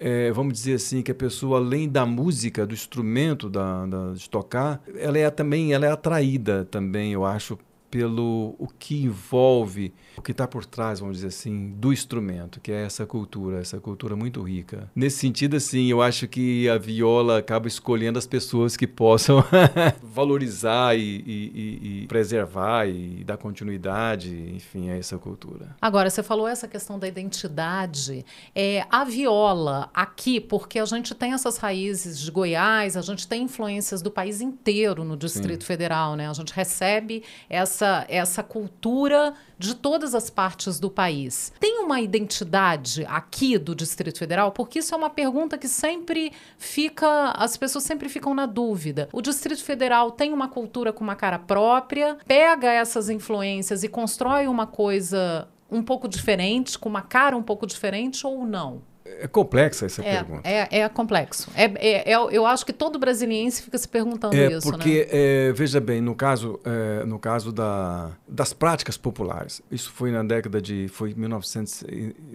É, 0.00 0.32
vamos 0.32 0.54
dizer 0.54 0.76
assim, 0.76 1.02
que 1.02 1.10
a 1.10 1.14
pessoa, 1.14 1.58
além 1.58 1.90
da 1.90 2.06
música, 2.06 2.66
do 2.66 2.72
instrumento 2.72 3.50
da, 3.50 3.84
da, 3.84 4.12
de 4.14 4.30
tocar, 4.30 4.82
ela 4.96 5.18
é 5.18 5.28
também 5.28 5.74
ela 5.74 5.84
é 5.84 5.90
atraída 5.90 6.64
também, 6.70 7.12
eu 7.12 7.22
acho, 7.22 7.58
pelo 7.90 8.54
o 8.58 8.68
que 8.78 9.02
envolve, 9.02 9.92
o 10.16 10.22
que 10.22 10.30
está 10.30 10.46
por 10.46 10.64
trás, 10.64 11.00
vamos 11.00 11.16
dizer 11.16 11.28
assim, 11.28 11.70
do 11.76 11.92
instrumento, 11.92 12.60
que 12.60 12.70
é 12.70 12.84
essa 12.84 13.04
cultura, 13.04 13.60
essa 13.60 13.80
cultura 13.80 14.14
muito 14.14 14.42
rica. 14.42 14.90
Nesse 14.94 15.18
sentido, 15.18 15.56
assim, 15.56 15.86
eu 15.90 16.00
acho 16.00 16.28
que 16.28 16.68
a 16.68 16.78
viola 16.78 17.38
acaba 17.38 17.66
escolhendo 17.66 18.18
as 18.18 18.26
pessoas 18.26 18.76
que 18.76 18.86
possam 18.86 19.44
valorizar 20.02 20.96
e, 20.96 21.00
e, 21.26 22.02
e, 22.02 22.06
preservar 22.06 22.86
e 22.86 23.24
dar 23.24 23.36
continuidade, 23.36 24.30
enfim, 24.54 24.90
a 24.90 24.96
essa 24.96 25.18
cultura. 25.18 25.76
Agora, 25.80 26.08
você 26.08 26.22
falou 26.22 26.46
essa 26.46 26.68
questão 26.68 26.98
da 26.98 27.08
identidade. 27.08 28.24
É, 28.54 28.86
a 28.90 29.04
viola 29.04 29.90
aqui, 29.92 30.40
porque 30.40 30.78
a 30.78 30.84
gente 30.84 31.14
tem 31.14 31.32
essas 31.32 31.56
raízes 31.56 32.20
de 32.20 32.30
Goiás, 32.30 32.96
a 32.96 33.02
gente 33.02 33.26
tem 33.26 33.42
influências 33.42 34.00
do 34.00 34.10
país 34.10 34.40
inteiro 34.40 35.02
no 35.02 35.16
Distrito 35.16 35.64
Sim. 35.64 35.66
Federal, 35.66 36.14
né? 36.14 36.28
A 36.28 36.32
gente 36.32 36.52
recebe 36.52 37.24
essa 37.48 37.79
essa, 37.80 38.04
essa 38.08 38.42
cultura 38.42 39.34
de 39.58 39.74
todas 39.74 40.14
as 40.14 40.28
partes 40.28 40.78
do 40.78 40.90
país. 40.90 41.52
Tem 41.58 41.80
uma 41.80 42.00
identidade 42.00 43.04
aqui 43.08 43.58
do 43.58 43.74
Distrito 43.74 44.18
Federal? 44.18 44.52
Porque 44.52 44.78
isso 44.78 44.94
é 44.94 44.98
uma 44.98 45.10
pergunta 45.10 45.56
que 45.56 45.68
sempre 45.68 46.32
fica, 46.58 47.30
as 47.32 47.56
pessoas 47.56 47.84
sempre 47.84 48.08
ficam 48.08 48.34
na 48.34 48.46
dúvida. 48.46 49.08
O 49.12 49.22
Distrito 49.22 49.62
Federal 49.62 50.10
tem 50.10 50.32
uma 50.32 50.48
cultura 50.48 50.92
com 50.92 51.02
uma 51.02 51.16
cara 51.16 51.38
própria, 51.38 52.18
pega 52.26 52.70
essas 52.70 53.08
influências 53.08 53.82
e 53.82 53.88
constrói 53.88 54.46
uma 54.46 54.66
coisa 54.66 55.48
um 55.70 55.82
pouco 55.82 56.08
diferente, 56.08 56.78
com 56.78 56.88
uma 56.88 57.02
cara 57.02 57.36
um 57.36 57.42
pouco 57.42 57.66
diferente 57.66 58.26
ou 58.26 58.44
não? 58.44 58.82
É 59.20 59.26
complexa 59.26 59.86
essa 59.86 60.02
é, 60.02 60.16
pergunta. 60.16 60.48
É, 60.48 60.80
é 60.80 60.88
complexo. 60.88 61.50
É, 61.54 61.64
é, 61.64 62.12
é, 62.12 62.14
eu 62.14 62.46
acho 62.46 62.64
que 62.64 62.72
todo 62.72 62.98
brasiliense 62.98 63.62
fica 63.62 63.76
se 63.76 63.88
perguntando 63.88 64.36
é 64.36 64.52
isso. 64.52 64.70
Porque, 64.70 65.00
né? 65.00 65.48
é, 65.48 65.52
veja 65.52 65.80
bem, 65.80 66.00
no 66.00 66.14
caso, 66.14 66.60
é, 66.64 67.04
no 67.04 67.18
caso 67.18 67.52
da, 67.52 68.12
das 68.26 68.52
práticas 68.52 68.96
populares, 68.96 69.62
isso 69.70 69.90
foi 69.92 70.10
na 70.10 70.22
década 70.22 70.60
de. 70.60 70.88
Foi 70.88 71.14
1900, 71.14 71.84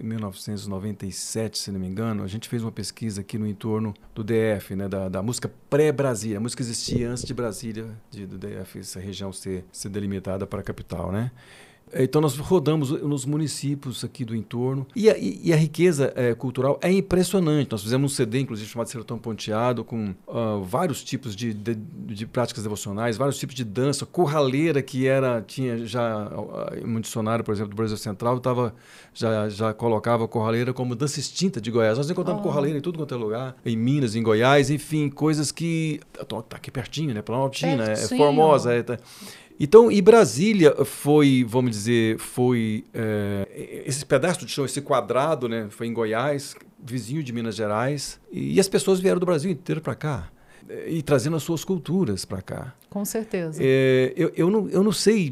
1997, 0.02 1.58
se 1.58 1.70
não 1.70 1.80
me 1.80 1.86
engano, 1.86 2.22
a 2.22 2.28
gente 2.28 2.48
fez 2.48 2.62
uma 2.62 2.72
pesquisa 2.72 3.20
aqui 3.20 3.38
no 3.38 3.46
entorno 3.46 3.94
do 4.14 4.22
DF, 4.22 4.74
né, 4.74 4.88
da, 4.88 5.08
da 5.08 5.22
música 5.22 5.50
pré-Brasília. 5.70 6.38
A 6.38 6.40
música 6.40 6.62
existia 6.62 7.10
antes 7.10 7.24
de 7.24 7.34
Brasília, 7.34 7.86
de, 8.10 8.26
do 8.26 8.38
DF, 8.38 8.78
essa 8.78 9.00
região 9.00 9.32
ser, 9.32 9.64
ser 9.72 9.88
delimitada 9.88 10.46
para 10.46 10.60
a 10.60 10.62
capital, 10.62 11.10
né? 11.10 11.30
É, 11.92 12.02
então 12.02 12.20
nós 12.20 12.36
rodamos 12.36 12.90
nos 12.90 13.24
municípios 13.24 14.02
aqui 14.02 14.24
do 14.24 14.34
entorno 14.34 14.86
e 14.94 15.08
a, 15.08 15.16
e 15.16 15.52
a 15.52 15.56
riqueza 15.56 16.12
é, 16.16 16.34
cultural 16.34 16.78
é 16.82 16.90
impressionante. 16.90 17.70
Nós 17.70 17.82
fizemos 17.82 18.12
um 18.12 18.14
CD, 18.14 18.40
inclusive 18.40 18.68
chamado 18.68 18.88
Sertão 18.88 19.18
Ponteado, 19.18 19.84
com 19.84 20.14
uh, 20.26 20.62
vários 20.64 21.04
tipos 21.04 21.36
de, 21.36 21.54
de, 21.54 21.74
de, 21.74 22.26
práticas 22.26 22.64
devocionais, 22.64 23.16
vários 23.16 23.38
tipos 23.38 23.54
de 23.54 23.64
dança, 23.64 24.04
corraleira 24.04 24.82
que 24.82 25.06
era 25.06 25.40
tinha 25.40 25.86
já 25.86 26.26
uh, 26.26 26.84
um 26.84 27.00
dicionário, 27.00 27.44
por 27.44 27.54
exemplo, 27.54 27.70
do 27.70 27.76
Brasil 27.76 27.96
Central, 27.96 28.40
tava, 28.40 28.74
já, 29.14 29.48
já 29.48 29.72
colocava 29.72 30.26
corraleira 30.26 30.72
como 30.72 30.94
dança 30.96 31.20
extinta 31.20 31.60
de 31.60 31.70
Goiás. 31.70 31.98
Nós 31.98 32.10
encontramos 32.10 32.40
oh. 32.40 32.44
corraleira 32.44 32.78
em 32.78 32.82
tudo 32.82 32.98
quanto 32.98 33.14
é 33.14 33.16
lugar, 33.16 33.56
em 33.64 33.76
Minas, 33.76 34.16
em 34.16 34.22
Goiás, 34.22 34.70
enfim, 34.70 35.08
coisas 35.08 35.52
que 35.52 36.00
tá, 36.12 36.24
tá 36.24 36.56
aqui 36.56 36.70
pertinho, 36.70 37.14
né? 37.14 37.22
Planaltina, 37.22 37.90
é, 37.90 37.92
é 37.92 37.96
Formosa, 37.96 38.74
é, 38.74 38.82
tá, 38.82 38.98
então, 39.58 39.90
e 39.90 40.02
Brasília 40.02 40.84
foi, 40.84 41.44
vamos 41.48 41.70
dizer, 41.70 42.18
foi 42.18 42.84
é, 42.92 43.82
esse 43.86 44.04
pedaço 44.04 44.44
de 44.44 44.52
chão, 44.52 44.64
esse 44.64 44.80
quadrado, 44.80 45.48
né? 45.48 45.66
Foi 45.70 45.86
em 45.86 45.92
Goiás, 45.92 46.54
vizinho 46.82 47.22
de 47.22 47.32
Minas 47.32 47.54
Gerais, 47.56 48.20
e, 48.30 48.54
e 48.54 48.60
as 48.60 48.68
pessoas 48.68 49.00
vieram 49.00 49.18
do 49.18 49.26
Brasil 49.26 49.50
inteiro 49.50 49.80
para 49.80 49.94
cá 49.94 50.30
e 50.86 51.02
trazendo 51.02 51.36
as 51.36 51.42
suas 51.42 51.64
culturas 51.64 52.24
para 52.24 52.42
cá. 52.42 52.74
Com 52.90 53.04
certeza. 53.04 53.60
É, 53.62 54.12
eu, 54.16 54.32
eu, 54.36 54.50
não, 54.50 54.68
eu 54.68 54.82
não 54.82 54.92
sei 54.92 55.30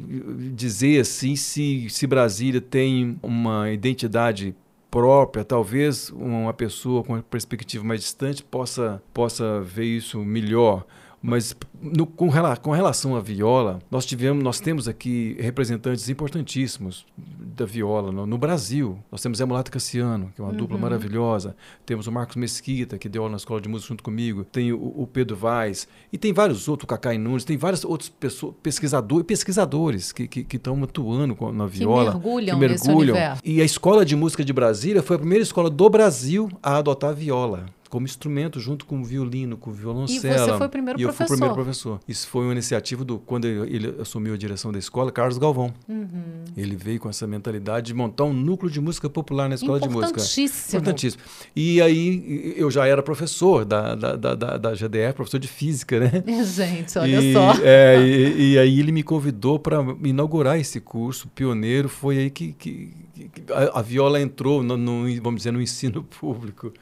dizer 0.54 1.00
assim 1.00 1.34
se, 1.36 1.88
se 1.90 2.06
Brasília 2.06 2.60
tem 2.60 3.18
uma 3.22 3.70
identidade 3.70 4.54
própria, 4.90 5.44
talvez 5.44 6.10
uma 6.10 6.52
pessoa 6.54 7.02
com 7.02 7.14
uma 7.14 7.22
perspectiva 7.22 7.82
mais 7.82 8.00
distante 8.00 8.44
possa, 8.44 9.02
possa 9.12 9.60
ver 9.60 9.86
isso 9.86 10.20
melhor 10.20 10.86
Mas 11.26 11.56
no, 11.80 12.04
com, 12.04 12.28
com 12.60 12.70
relação 12.70 13.16
à 13.16 13.20
viola, 13.20 13.78
nós 13.90 14.04
tivemos, 14.04 14.44
nós 14.44 14.60
temos 14.60 14.86
aqui 14.86 15.34
representantes 15.40 16.06
importantíssimos 16.10 17.06
da 17.16 17.64
viola 17.64 18.12
no, 18.12 18.26
no 18.26 18.36
Brasil. 18.36 18.98
Nós 19.10 19.22
temos 19.22 19.40
Emulato 19.40 19.70
Cassiano, 19.70 20.30
que 20.36 20.42
é 20.42 20.44
uma 20.44 20.50
uhum. 20.50 20.56
dupla 20.58 20.76
maravilhosa. 20.76 21.56
Temos 21.86 22.06
o 22.06 22.12
Marcos 22.12 22.36
Mesquita, 22.36 22.98
que 22.98 23.08
deu 23.08 23.22
aula 23.22 23.30
na 23.30 23.36
escola 23.38 23.58
de 23.58 23.70
música 23.70 23.88
junto 23.88 24.04
comigo. 24.04 24.44
Tem 24.44 24.70
o, 24.70 24.76
o 24.76 25.08
Pedro 25.10 25.34
Vaz. 25.34 25.88
E 26.12 26.18
tem 26.18 26.30
vários 26.30 26.68
outros, 26.68 26.84
o 26.84 26.88
Cacai 26.88 27.16
Nunes. 27.16 27.44
Tem 27.44 27.56
vários 27.56 27.86
outros 27.86 28.10
pessoas, 28.10 28.54
pesquisadores, 28.62 29.26
pesquisadores 29.26 30.12
que 30.12 30.28
estão 30.52 30.84
atuando 30.84 31.34
na 31.54 31.66
viola. 31.66 32.12
Que 32.12 32.18
mergulham, 32.18 32.60
que 32.60 32.68
mergulham. 32.68 33.16
E 33.42 33.62
a 33.62 33.64
Escola 33.64 34.04
de 34.04 34.14
Música 34.14 34.44
de 34.44 34.52
Brasília 34.52 35.02
foi 35.02 35.16
a 35.16 35.18
primeira 35.18 35.42
escola 35.42 35.70
do 35.70 35.88
Brasil 35.88 36.50
a 36.62 36.76
adotar 36.76 37.12
a 37.12 37.14
viola 37.14 37.64
como 37.94 38.06
instrumento 38.06 38.58
junto 38.58 38.86
com 38.86 39.00
o 39.00 39.04
violino, 39.04 39.56
com 39.56 39.70
o 39.70 39.72
violoncelo. 39.72 40.34
E 40.34 40.38
você 40.38 40.58
foi 40.58 40.66
o 40.66 40.68
primeiro 40.68 41.00
e 41.00 41.04
professor. 41.04 41.22
eu 41.22 41.28
fui 41.28 41.36
o 41.36 41.38
primeiro 41.38 41.54
professor. 41.54 42.00
Isso 42.08 42.26
foi 42.26 42.42
uma 42.42 42.50
iniciativa 42.50 43.04
do 43.04 43.20
quando 43.20 43.46
ele 43.46 43.94
assumiu 44.00 44.34
a 44.34 44.36
direção 44.36 44.72
da 44.72 44.80
escola, 44.80 45.12
Carlos 45.12 45.38
Galvão. 45.38 45.72
Uhum. 45.88 46.42
Ele 46.56 46.74
veio 46.74 46.98
com 46.98 47.08
essa 47.08 47.24
mentalidade 47.24 47.86
de 47.86 47.94
montar 47.94 48.24
um 48.24 48.32
núcleo 48.32 48.68
de 48.68 48.80
música 48.80 49.08
popular 49.08 49.48
na 49.48 49.54
escola 49.54 49.78
de 49.78 49.88
música. 49.88 50.08
Importantíssimo. 50.08 50.80
Importantíssimo. 50.80 51.22
E 51.54 51.80
aí 51.80 52.54
eu 52.56 52.68
já 52.68 52.84
era 52.84 53.00
professor 53.00 53.64
da, 53.64 53.94
da, 53.94 54.16
da, 54.16 54.34
da, 54.34 54.58
da 54.58 54.74
GDF, 54.74 55.14
professor 55.14 55.38
de 55.38 55.46
física, 55.46 56.00
né? 56.00 56.10
Gente, 56.42 56.98
olha 56.98 57.22
e, 57.22 57.32
só. 57.32 57.52
É, 57.62 58.04
e, 58.04 58.54
e, 58.54 58.58
aí 58.58 58.80
ele 58.80 58.90
me 58.90 59.04
convidou 59.04 59.56
para 59.56 59.76
inaugurar 60.02 60.58
esse 60.58 60.80
curso 60.80 61.28
pioneiro. 61.28 61.88
Foi 61.88 62.18
aí 62.18 62.30
que, 62.30 62.54
que, 62.54 62.90
que 63.14 63.52
a, 63.52 63.78
a, 63.78 63.82
viola 63.82 64.20
entrou, 64.20 64.64
no, 64.64 64.76
no, 64.76 65.04
vamos 65.22 65.36
dizer, 65.38 65.52
no 65.52 65.62
ensino 65.62 66.02
público. 66.02 66.72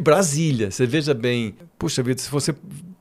Brasília, 0.00 0.70
você 0.70 0.86
veja 0.86 1.14
bem, 1.14 1.54
puxa 1.78 2.02
vida, 2.02 2.20
se 2.20 2.30
você 2.30 2.54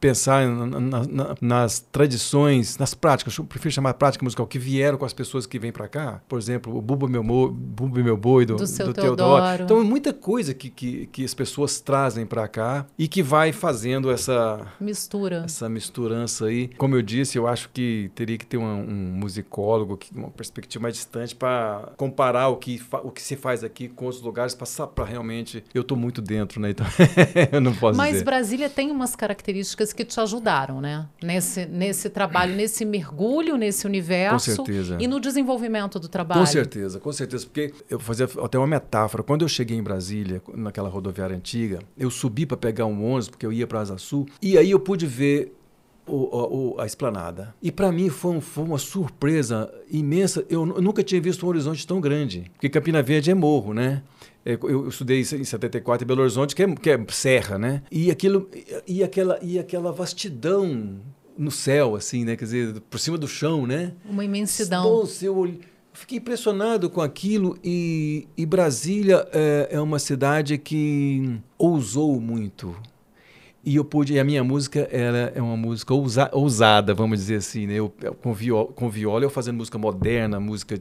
pensar 0.03 0.45
na, 0.45 0.65
na, 0.65 1.07
na, 1.07 1.36
nas 1.39 1.79
tradições, 1.79 2.77
nas 2.77 2.93
práticas, 2.93 3.38
eu 3.38 3.45
prefiro 3.45 3.74
chamar 3.74 3.93
prática 3.93 4.22
musical, 4.25 4.45
que 4.45 4.60
vieram 4.60 4.98
com 4.98 5.05
as 5.05 5.13
pessoas 5.13 5.45
que 5.45 5.57
vêm 5.57 5.72
para 5.72 5.88
cá, 5.88 6.22
por 6.27 6.38
exemplo, 6.38 6.75
o 6.75 6.81
Buba 6.81 7.07
Meu, 7.07 7.24
Mo, 7.24 7.50
Buba 7.50 8.03
Meu 8.03 8.17
Boi 8.17 8.45
do, 8.45 8.57
do, 8.57 8.65
do 8.65 8.93
Teodoro. 8.93 9.63
Então, 9.63 9.79
é 9.79 9.83
muita 9.83 10.12
coisa 10.12 10.53
que, 10.53 10.69
que, 10.69 11.07
que 11.07 11.24
as 11.24 11.33
pessoas 11.33 11.79
trazem 11.79 12.25
para 12.25 12.50
cá 12.50 12.86
e 13.00 13.07
que 13.07 13.24
vai 13.24 13.53
fazendo 13.53 14.12
essa 14.12 14.67
mistura. 14.77 15.43
Essa 15.45 15.69
misturança 15.69 16.48
aí. 16.48 16.67
Como 16.77 16.98
eu 16.98 17.01
disse, 17.01 17.38
eu 17.38 17.48
acho 17.48 17.69
que 17.69 18.12
teria 18.13 18.38
que 18.38 18.45
ter 18.45 18.57
um, 18.57 18.65
um 18.65 19.13
musicólogo, 19.13 19.98
uma 20.13 20.31
perspectiva 20.31 20.81
mais 20.81 20.95
distante 20.95 21.33
para 21.33 21.93
comparar 21.95 22.50
o 22.50 22.57
que, 22.57 22.81
o 23.03 23.10
que 23.10 23.22
se 23.22 23.38
faz 23.38 23.63
aqui 23.63 23.88
com 23.88 24.03
outros 24.03 24.22
lugares, 24.22 24.53
para 24.53 25.05
realmente. 25.05 25.63
Eu 25.74 25.81
estou 25.81 25.98
muito 25.98 26.22
dentro, 26.22 26.60
né? 26.60 26.72
Então, 26.72 26.86
eu 27.53 27.62
não 27.62 27.74
posso 27.74 27.98
Mas 27.98 28.12
dizer. 28.12 28.25
Brasília 28.25 28.69
tem 28.69 28.91
umas 28.91 29.15
características 29.15 29.92
que 29.93 30.03
te 30.03 30.19
ajudaram, 30.19 30.81
né? 30.81 31.07
Nesse, 31.21 31.65
nesse 31.65 32.09
trabalho, 32.09 32.55
nesse 32.55 32.83
mergulho 32.85 33.57
nesse 33.57 33.85
universo. 33.85 34.51
Com 34.51 34.65
certeza. 34.65 34.97
E 35.00 35.07
no 35.07 35.19
desenvolvimento 35.19 36.00
do 36.00 36.07
trabalho. 36.07 36.41
Com 36.41 36.45
certeza, 36.45 37.00
com 37.00 37.12
certeza. 37.12 37.45
Porque 37.45 37.73
eu 37.89 37.97
vou 37.97 38.05
fazer 38.05 38.29
até 38.43 38.57
uma 38.57 38.67
metáfora. 38.67 39.23
Quando 39.23 39.43
eu 39.43 39.50
cheguei 39.50 39.77
em 39.77 39.83
Brasília, 39.83 40.41
naquela 40.53 40.89
rodoviária 40.89 41.35
antiga, 41.35 41.79
eu 41.97 42.09
subi 42.12 42.45
para 42.45 42.57
pegar 42.57 42.85
um 42.85 43.03
ônibus, 43.05 43.29
porque 43.29 43.45
eu 43.45 43.53
ia 43.53 43.67
para 43.67 43.79
Asa 43.79 43.97
Sul, 43.97 44.27
e 44.41 44.57
aí 44.57 44.71
eu 44.71 44.79
pude 44.79 45.05
ver 45.05 45.53
o, 46.05 46.75
o, 46.75 46.81
a 46.81 46.85
esplanada. 46.85 47.53
E 47.62 47.71
para 47.71 47.91
mim 47.91 48.09
foi, 48.09 48.35
um, 48.35 48.41
foi, 48.41 48.63
uma 48.63 48.77
surpresa 48.77 49.73
imensa. 49.89 50.45
Eu, 50.50 50.67
eu, 50.67 50.81
nunca 50.81 51.03
tinha 51.03 51.21
visto 51.21 51.45
um 51.45 51.50
horizonte 51.50 51.85
tão 51.88 52.01
grande. 52.01 52.51
Porque 52.53 52.69
Campina 52.69 53.01
Verde 53.01 53.31
é 53.31 53.33
morro, 53.33 53.73
né? 53.73 54.03
É, 54.45 54.57
eu, 54.62 54.88
estudei 54.88 55.21
em 55.21 55.43
74 55.43 56.03
em 56.03 56.07
Belo 56.07 56.21
Horizonte, 56.21 56.55
que 56.55 56.63
é, 56.63 56.75
que 56.75 56.89
é 56.89 57.05
serra, 57.09 57.57
né? 57.57 57.81
E, 57.91 58.12
aquilo, 58.12 58.50
e, 58.85 59.03
aquela, 59.03 59.39
e 59.41 59.57
aquela 59.57 59.91
vastidão 59.91 61.00
no 61.38 61.50
céu, 61.50 61.95
assim, 61.95 62.25
né? 62.25 62.35
Quer 62.35 62.45
dizer, 62.45 62.81
por 62.89 63.00
cima 63.00 63.17
do 63.17 63.27
chão, 63.27 63.65
né? 63.65 63.93
Uma 64.05 64.25
imensidão. 64.25 64.83
Nossa, 64.83 65.25
eu 65.25 65.55
fiquei 65.93 66.17
impressionado 66.17 66.89
com 66.89 67.01
aquilo. 67.01 67.57
E, 67.63 68.27
e 68.35 68.45
Brasília 68.45 69.27
é, 69.31 69.69
é 69.71 69.81
uma 69.81 70.00
cidade 70.00 70.57
que 70.57 71.39
ousou 71.57 72.19
muito 72.19 72.75
e 73.65 73.77
eu 73.77 73.85
pude, 73.85 74.13
e 74.13 74.19
a 74.19 74.25
minha 74.25 74.43
música 74.43 74.81
ela 74.91 75.31
é 75.33 75.41
uma 75.41 75.55
música 75.55 75.93
ousa, 75.93 76.29
ousada, 76.33 76.93
vamos 76.93 77.19
dizer 77.19 77.35
assim, 77.35 77.65
né? 77.65 77.75
Eu, 77.75 77.89
com, 78.21 78.33
viola, 78.33 78.67
com 78.73 78.89
viola, 78.89 79.23
eu 79.23 79.29
fazendo 79.29 79.55
música 79.55 79.77
moderna, 79.77 80.38
música, 80.38 80.77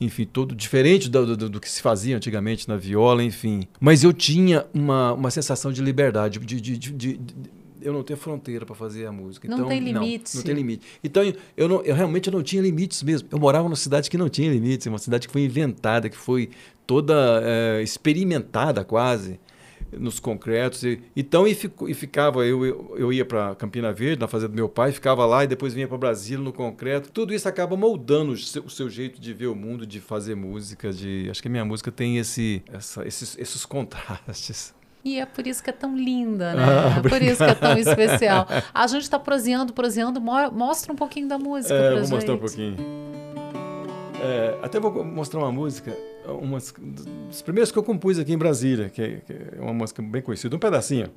enfim, 0.00 0.24
todo 0.24 0.54
diferente 0.54 1.10
do, 1.10 1.36
do, 1.36 1.48
do, 1.48 1.60
que 1.60 1.70
se 1.70 1.82
fazia 1.82 2.16
antigamente 2.16 2.68
na 2.68 2.76
viola, 2.76 3.22
enfim. 3.22 3.64
Mas 3.78 4.02
eu 4.02 4.12
tinha 4.12 4.66
uma, 4.72 5.12
uma 5.12 5.30
sensação 5.30 5.70
de 5.70 5.82
liberdade, 5.82 6.38
de, 6.38 6.60
de, 6.60 6.78
de, 6.78 6.92
de 6.92 7.20
eu 7.82 7.92
não 7.92 8.02
tenho 8.02 8.18
fronteira 8.18 8.64
para 8.64 8.74
fazer 8.74 9.06
a 9.06 9.12
música. 9.12 9.48
Não 9.48 9.56
então, 9.56 9.68
tem 9.68 9.80
limite. 9.80 10.34
Não, 10.34 10.40
não 10.40 10.42
tem 10.42 10.54
limite. 10.54 10.86
Então, 11.02 11.22
eu, 11.56 11.68
não, 11.68 11.82
eu 11.82 11.94
realmente 11.94 12.30
não 12.30 12.42
tinha 12.42 12.62
limites 12.62 13.02
mesmo. 13.02 13.28
Eu 13.30 13.38
morava 13.38 13.64
numa 13.64 13.76
cidade 13.76 14.10
que 14.10 14.18
não 14.18 14.28
tinha 14.28 14.50
limites, 14.50 14.86
uma 14.86 14.98
cidade 14.98 15.26
que 15.26 15.32
foi 15.32 15.42
inventada, 15.42 16.08
que 16.08 16.16
foi 16.16 16.50
toda 16.86 17.14
é, 17.42 17.82
experimentada 17.82 18.84
quase 18.84 19.38
nos 19.92 20.20
concretos. 20.20 20.82
E, 20.82 21.02
então, 21.16 21.46
e, 21.46 21.54
fico, 21.54 21.88
e 21.88 21.94
ficava, 21.94 22.44
eu, 22.46 22.64
eu, 22.64 22.94
eu 22.96 23.12
ia 23.12 23.24
para 23.24 23.54
Campina 23.54 23.92
Verde, 23.92 24.20
na 24.20 24.28
fazenda 24.28 24.52
do 24.52 24.56
meu 24.56 24.68
pai, 24.68 24.92
ficava 24.92 25.24
lá 25.26 25.44
e 25.44 25.46
depois 25.46 25.74
vinha 25.74 25.88
para 25.88 25.98
Brasília 25.98 26.42
no 26.42 26.52
concreto. 26.52 27.10
Tudo 27.10 27.34
isso 27.34 27.48
acaba 27.48 27.76
moldando 27.76 28.32
o 28.32 28.36
seu, 28.36 28.64
o 28.64 28.70
seu, 28.70 28.88
jeito 28.88 29.20
de 29.20 29.32
ver 29.32 29.46
o 29.46 29.54
mundo, 29.54 29.86
de 29.86 30.00
fazer 30.00 30.34
música. 30.34 30.92
De, 30.92 31.28
acho 31.30 31.42
que 31.42 31.48
a 31.48 31.50
minha 31.50 31.64
música 31.64 31.90
tem 31.90 32.18
esse, 32.18 32.62
essa, 32.72 33.06
esses, 33.06 33.36
esses 33.38 33.64
contrastes. 33.64 34.74
E 35.02 35.18
é 35.18 35.24
por 35.24 35.46
isso 35.46 35.62
que 35.62 35.70
é 35.70 35.72
tão 35.72 35.96
linda, 35.96 36.52
né? 36.52 36.62
Ah, 36.62 36.98
é 36.98 37.08
por 37.08 37.22
isso 37.22 37.42
que 37.42 37.50
é 37.50 37.54
tão 37.54 37.76
especial. 37.78 38.46
A 38.74 38.86
gente 38.86 39.02
está 39.02 39.18
proseando, 39.18 39.72
proseando. 39.72 40.20
Mostra 40.20 40.92
um 40.92 40.96
pouquinho 40.96 41.26
da 41.26 41.38
música 41.38 41.74
é, 41.74 41.78
pra 41.78 41.90
vou 41.90 42.00
gente. 42.00 42.10
mostrar 42.10 42.34
um 42.34 42.38
pouquinho. 42.38 42.76
É, 44.22 44.58
até 44.62 44.78
vou 44.78 45.04
mostrar 45.04 45.40
uma 45.40 45.52
música 45.52 45.96
uma 46.26 46.58
das 46.58 47.42
primeiras 47.42 47.72
que 47.72 47.78
eu 47.78 47.82
compus 47.82 48.18
aqui 48.18 48.32
em 48.32 48.38
Brasília, 48.38 48.88
que 48.88 49.02
é, 49.02 49.20
que 49.26 49.32
é 49.32 49.60
uma 49.60 49.72
música 49.72 50.02
bem 50.02 50.22
conhecida, 50.22 50.54
um 50.54 50.58
pedacinho. 50.58 51.10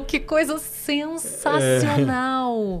Que 0.00 0.20
coisa 0.20 0.58
sensacional! 0.58 2.33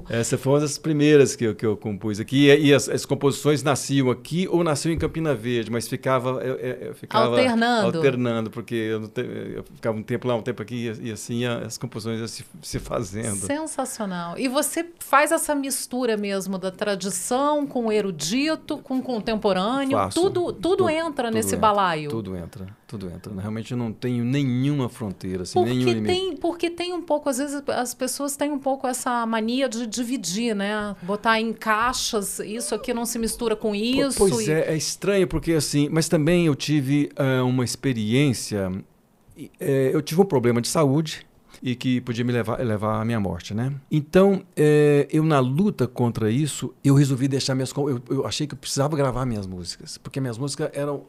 É, 0.08 0.20
essa 0.20 0.38
foi 0.38 0.52
uma 0.52 0.60
das 0.60 0.78
primeiras 0.78 1.36
que 1.36 1.44
eu, 1.44 1.54
que 1.54 1.64
eu 1.64 1.76
compus 1.76 2.20
aqui. 2.20 2.48
E, 2.48 2.66
e 2.66 2.74
as, 2.74 2.88
as, 2.88 3.04
composições 3.04 3.62
nasciam 3.62 4.10
aqui 4.10 4.48
ou 4.48 4.64
nasciam 4.64 4.92
em 4.92 4.98
Campina 4.98 5.34
Verde, 5.34 5.70
mas 5.70 5.88
ficava, 5.88 6.40
eu, 6.42 6.56
eu 6.56 6.94
ficava 6.94 7.26
alternando. 7.26 7.96
alternando, 7.96 8.50
porque 8.50 8.74
eu, 8.74 9.08
te, 9.08 9.20
eu, 9.22 9.64
ficava 9.74 9.96
um 9.96 10.02
tempo 10.02 10.26
lá, 10.26 10.34
um 10.34 10.42
tempo 10.42 10.62
aqui, 10.62 10.90
e, 11.00 11.08
e 11.08 11.12
assim 11.12 11.44
as 11.44 11.78
composições 11.78 12.18
iam 12.18 12.28
se, 12.28 12.44
se 12.62 12.78
fazendo. 12.78 13.36
Sensacional. 13.36 14.38
E 14.38 14.48
você 14.48 14.86
faz 14.98 15.32
essa 15.32 15.54
mistura 15.54 16.16
mesmo 16.16 16.58
da 16.58 16.70
tradição 16.70 17.66
com 17.66 17.86
o 17.86 17.92
erudito, 17.92 18.78
com 18.78 18.98
o 18.98 19.02
contemporâneo. 19.02 19.96
Faço. 19.98 20.20
Tudo, 20.20 20.52
tudo, 20.52 20.76
tudo 20.76 20.90
entra 20.90 21.28
tudo 21.28 21.34
nesse 21.34 21.48
entra, 21.48 21.60
balaio. 21.60 22.10
Tudo 22.10 22.36
entra, 22.36 22.66
tudo 22.86 23.10
entra. 23.10 23.32
Realmente 23.40 23.72
eu 23.72 23.78
não 23.78 23.92
tenho 23.92 24.24
nenhuma 24.24 24.88
fronteira, 24.88 25.42
assim, 25.42 25.54
porque 25.54 25.70
nenhum 25.70 25.88
limite. 25.88 26.06
Tem, 26.06 26.36
porque 26.36 26.70
tem 26.70 26.92
um 26.92 27.02
pouco, 27.02 27.28
às 27.28 27.38
vezes 27.38 27.62
as 27.68 27.94
pessoas 27.94 28.36
têm 28.36 28.50
um 28.50 28.58
pouco 28.58 28.86
essa 28.86 29.24
mania 29.26 29.68
de 29.78 29.86
dividir, 29.86 30.54
né? 30.54 30.94
Botar 31.02 31.40
em 31.40 31.52
caixas, 31.52 32.38
isso 32.40 32.74
aqui 32.74 32.92
não 32.94 33.04
se 33.04 33.18
mistura 33.18 33.56
com 33.56 33.74
isso. 33.74 34.18
Pois 34.18 34.46
e... 34.46 34.50
é, 34.50 34.72
é 34.72 34.76
estranho, 34.76 35.26
porque 35.26 35.52
assim, 35.52 35.88
mas 35.90 36.08
também 36.08 36.46
eu 36.46 36.54
tive 36.54 37.10
uh, 37.18 37.44
uma 37.44 37.64
experiência, 37.64 38.70
uh, 38.70 39.50
eu 39.60 40.02
tive 40.02 40.20
um 40.20 40.24
problema 40.24 40.60
de 40.60 40.68
saúde, 40.68 41.26
e 41.62 41.74
que 41.74 41.98
podia 42.02 42.24
me 42.24 42.32
levar, 42.32 42.58
levar 42.60 43.00
à 43.00 43.04
minha 43.06 43.18
morte, 43.18 43.54
né? 43.54 43.72
Então, 43.90 44.42
é, 44.54 45.08
eu 45.10 45.24
na 45.24 45.38
luta 45.38 45.86
contra 45.86 46.30
isso, 46.30 46.74
eu 46.84 46.94
resolvi 46.94 47.26
deixar 47.26 47.54
minhas... 47.54 47.72
Eu, 47.74 48.02
eu 48.10 48.26
achei 48.26 48.46
que 48.46 48.52
eu 48.52 48.58
precisava 48.58 48.94
gravar 48.94 49.24
minhas 49.24 49.46
músicas, 49.46 49.96
porque 49.96 50.20
minhas 50.20 50.36
músicas 50.36 50.68
eram 50.74 51.06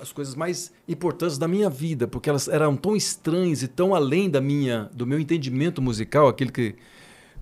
as 0.00 0.12
coisas 0.12 0.34
mais 0.34 0.72
importantes 0.88 1.38
da 1.38 1.46
minha 1.46 1.70
vida, 1.70 2.08
porque 2.08 2.28
elas 2.28 2.48
eram 2.48 2.76
tão 2.76 2.96
estranhas 2.96 3.62
e 3.62 3.68
tão 3.68 3.94
além 3.94 4.28
da 4.28 4.40
minha, 4.40 4.90
do 4.92 5.06
meu 5.06 5.20
entendimento 5.20 5.80
musical, 5.80 6.26
aquele 6.26 6.50
que, 6.50 6.74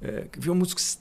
é, 0.03 0.27
viu 0.39 0.55
músicos 0.55 0.99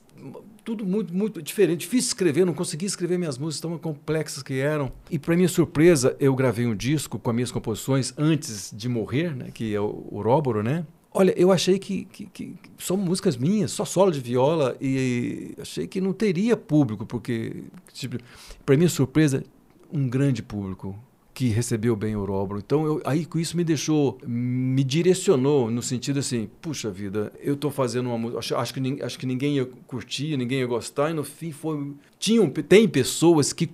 tudo 0.63 0.85
muito, 0.85 1.13
muito 1.13 1.41
diferente. 1.41 1.81
Difícil 1.81 2.09
escrever, 2.09 2.45
não 2.45 2.53
conseguia 2.53 2.87
escrever 2.87 3.17
minhas 3.17 3.37
músicas 3.37 3.61
tão 3.61 3.77
complexas 3.77 4.43
que 4.43 4.59
eram. 4.59 4.91
E 5.09 5.17
para 5.17 5.35
minha 5.35 5.47
surpresa, 5.47 6.15
eu 6.19 6.35
gravei 6.35 6.65
um 6.65 6.75
disco 6.75 7.17
com 7.17 7.29
as 7.29 7.35
minhas 7.35 7.51
composições 7.51 8.13
antes 8.17 8.71
de 8.75 8.87
morrer, 8.87 9.35
né? 9.35 9.49
Que 9.53 9.73
é 9.73 9.79
o 9.79 10.07
Oróboro, 10.11 10.61
né? 10.61 10.85
Olha, 11.11 11.33
eu 11.35 11.51
achei 11.51 11.79
que, 11.79 12.05
que, 12.05 12.25
que, 12.27 12.55
são 12.77 12.95
músicas 12.95 13.35
minhas, 13.35 13.71
só 13.71 13.83
solo 13.83 14.11
de 14.11 14.19
viola, 14.19 14.77
e 14.79 15.55
achei 15.59 15.87
que 15.87 15.99
não 15.99 16.13
teria 16.13 16.55
público, 16.55 17.03
porque, 17.03 17.63
tipo, 17.91 18.17
para 18.63 18.77
minha 18.77 18.89
surpresa, 18.89 19.43
um 19.91 20.07
grande 20.07 20.43
público 20.43 20.95
que 21.39 21.47
recebeu 21.47 21.95
bem 21.95 22.17
o 22.17 22.19
Oróboro. 22.19 22.59
Então, 22.59 22.85
eu, 22.85 23.01
aí 23.05 23.25
com 23.25 23.39
isso 23.39 23.55
me 23.55 23.63
deixou, 23.63 24.17
me 24.27 24.83
direcionou 24.83 25.71
no 25.71 25.81
sentido 25.81 26.19
assim, 26.19 26.49
puxa 26.59 26.91
vida, 26.91 27.31
eu 27.41 27.53
estou 27.53 27.71
fazendo 27.71 28.07
uma 28.07 28.17
música, 28.17 28.39
acho, 28.39 28.55
acho, 28.57 28.73
que, 28.73 29.01
acho 29.01 29.17
que 29.17 29.25
ninguém 29.25 29.55
ia 29.55 29.65
curtir, 29.87 30.35
ninguém 30.35 30.59
ia 30.59 30.65
gostar, 30.65 31.11
e 31.11 31.13
no 31.13 31.23
fim 31.23 31.53
foi... 31.53 31.93
Tinham, 32.19 32.49
tem 32.49 32.89
pessoas 32.89 33.53
que 33.53 33.69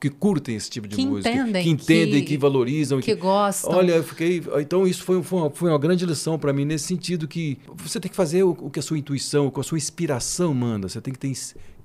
que 0.00 0.08
curtem 0.08 0.54
esse 0.54 0.70
tipo 0.70 0.86
de 0.86 0.94
que 0.94 1.04
música, 1.04 1.30
entendem, 1.30 1.62
que 1.64 1.70
entendem, 1.70 2.20
que, 2.20 2.28
que 2.28 2.38
valorizam, 2.38 3.00
que, 3.00 3.14
que, 3.14 3.20
gostam. 3.20 3.72
Olha, 3.72 3.92
eu 3.92 4.04
fiquei, 4.04 4.42
então 4.60 4.86
isso 4.86 5.02
foi, 5.02 5.20
foi, 5.22 5.38
uma, 5.40 5.50
foi 5.50 5.70
uma 5.70 5.78
grande 5.78 6.06
lição 6.06 6.38
para 6.38 6.52
mim 6.52 6.64
nesse 6.64 6.84
sentido 6.84 7.26
que 7.26 7.58
você 7.74 7.98
tem 7.98 8.08
que 8.08 8.16
fazer 8.16 8.44
o, 8.44 8.50
o, 8.50 8.70
que 8.70 8.78
a 8.78 8.82
sua 8.82 8.96
intuição, 8.96 9.48
o 9.48 9.50
que 9.50 9.58
a 9.58 9.62
sua 9.62 9.76
inspiração 9.76 10.54
manda. 10.54 10.88
Você 10.88 11.00
tem 11.00 11.12
que 11.12 11.18
ter 11.18 11.32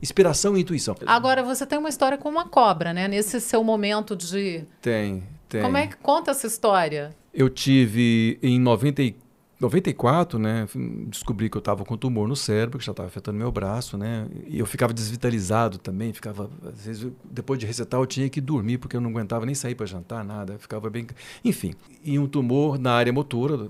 inspiração 0.01 0.55
e 0.55 0.61
intuição. 0.61 0.95
Agora 1.05 1.41
você 1.41 1.65
tem 1.65 1.79
uma 1.79 1.89
história 1.89 2.17
com 2.17 2.29
uma 2.29 2.47
cobra, 2.47 2.93
né? 2.93 3.07
Nesse 3.07 3.41
seu 3.41 3.63
momento 3.63 4.15
de 4.15 4.63
tem, 4.79 5.23
tem. 5.49 5.61
Como 5.61 5.77
é 5.77 5.87
que 5.87 5.97
conta 5.97 6.31
essa 6.31 6.45
história? 6.45 7.15
Eu 7.33 7.49
tive 7.49 8.37
em 8.43 8.59
94 8.59 9.22
94, 9.63 10.37
né, 10.37 10.67
descobri 11.07 11.49
que 11.49 11.55
eu 11.55 11.59
estava 11.59 11.85
com 11.85 11.97
tumor 11.97 12.27
no 12.27 12.35
cérebro, 12.35 12.77
que 12.77 12.85
já 12.85 12.91
estava 12.91 13.07
afetando 13.07 13.37
meu 13.37 13.51
braço, 13.51 13.97
né, 13.97 14.27
e 14.47 14.59
eu 14.59 14.65
ficava 14.65 14.93
desvitalizado 14.93 15.77
também, 15.77 16.11
ficava, 16.11 16.49
às 16.65 16.85
vezes, 16.85 17.11
depois 17.23 17.59
de 17.59 17.65
recetar 17.65 17.99
eu 17.99 18.05
tinha 18.05 18.29
que 18.29 18.41
dormir, 18.41 18.77
porque 18.77 18.95
eu 18.95 19.01
não 19.01 19.09
aguentava 19.09 19.45
nem 19.45 19.55
sair 19.55 19.75
para 19.75 19.85
jantar, 19.85 20.23
nada, 20.23 20.57
ficava 20.59 20.89
bem... 20.89 21.07
Enfim, 21.43 21.73
e 22.03 22.19
um 22.19 22.27
tumor 22.27 22.77
na 22.77 22.93
área 22.93 23.13
motora, 23.13 23.69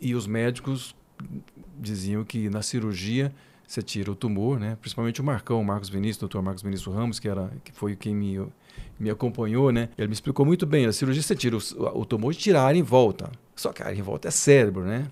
e 0.00 0.14
os 0.14 0.26
médicos 0.26 0.94
diziam 1.78 2.24
que 2.24 2.50
na 2.50 2.62
cirurgia 2.62 3.32
você 3.66 3.80
tira 3.80 4.10
o 4.10 4.16
tumor, 4.16 4.58
né, 4.58 4.76
principalmente 4.80 5.20
o 5.20 5.24
Marcão, 5.24 5.60
o 5.60 5.64
Marcos 5.64 5.88
Vinícius, 5.88 6.18
o 6.18 6.20
doutor 6.20 6.42
Marcos 6.42 6.62
Vinícius 6.62 6.94
Ramos, 6.94 7.20
que, 7.20 7.28
era, 7.28 7.50
que 7.64 7.72
foi 7.72 7.94
quem 7.96 8.14
me 8.14 8.40
me 8.98 9.10
acompanhou, 9.10 9.72
né? 9.72 9.88
Ele 9.98 10.08
me 10.08 10.14
explicou 10.14 10.46
muito 10.46 10.64
bem. 10.64 10.86
Na 10.86 10.92
cirurgia 10.92 11.22
você 11.22 11.34
tira 11.34 11.56
o, 11.56 12.00
o 12.00 12.04
tumor 12.04 12.32
e 12.32 12.36
tira 12.36 12.60
a 12.60 12.64
área 12.64 12.78
em 12.78 12.82
volta. 12.82 13.30
Só 13.62 13.72
que 13.72 13.82
a 13.82 13.86
área 13.86 13.98
em 13.98 14.02
volta 14.02 14.26
é 14.26 14.30
cérebro, 14.30 14.84
né? 14.84 15.06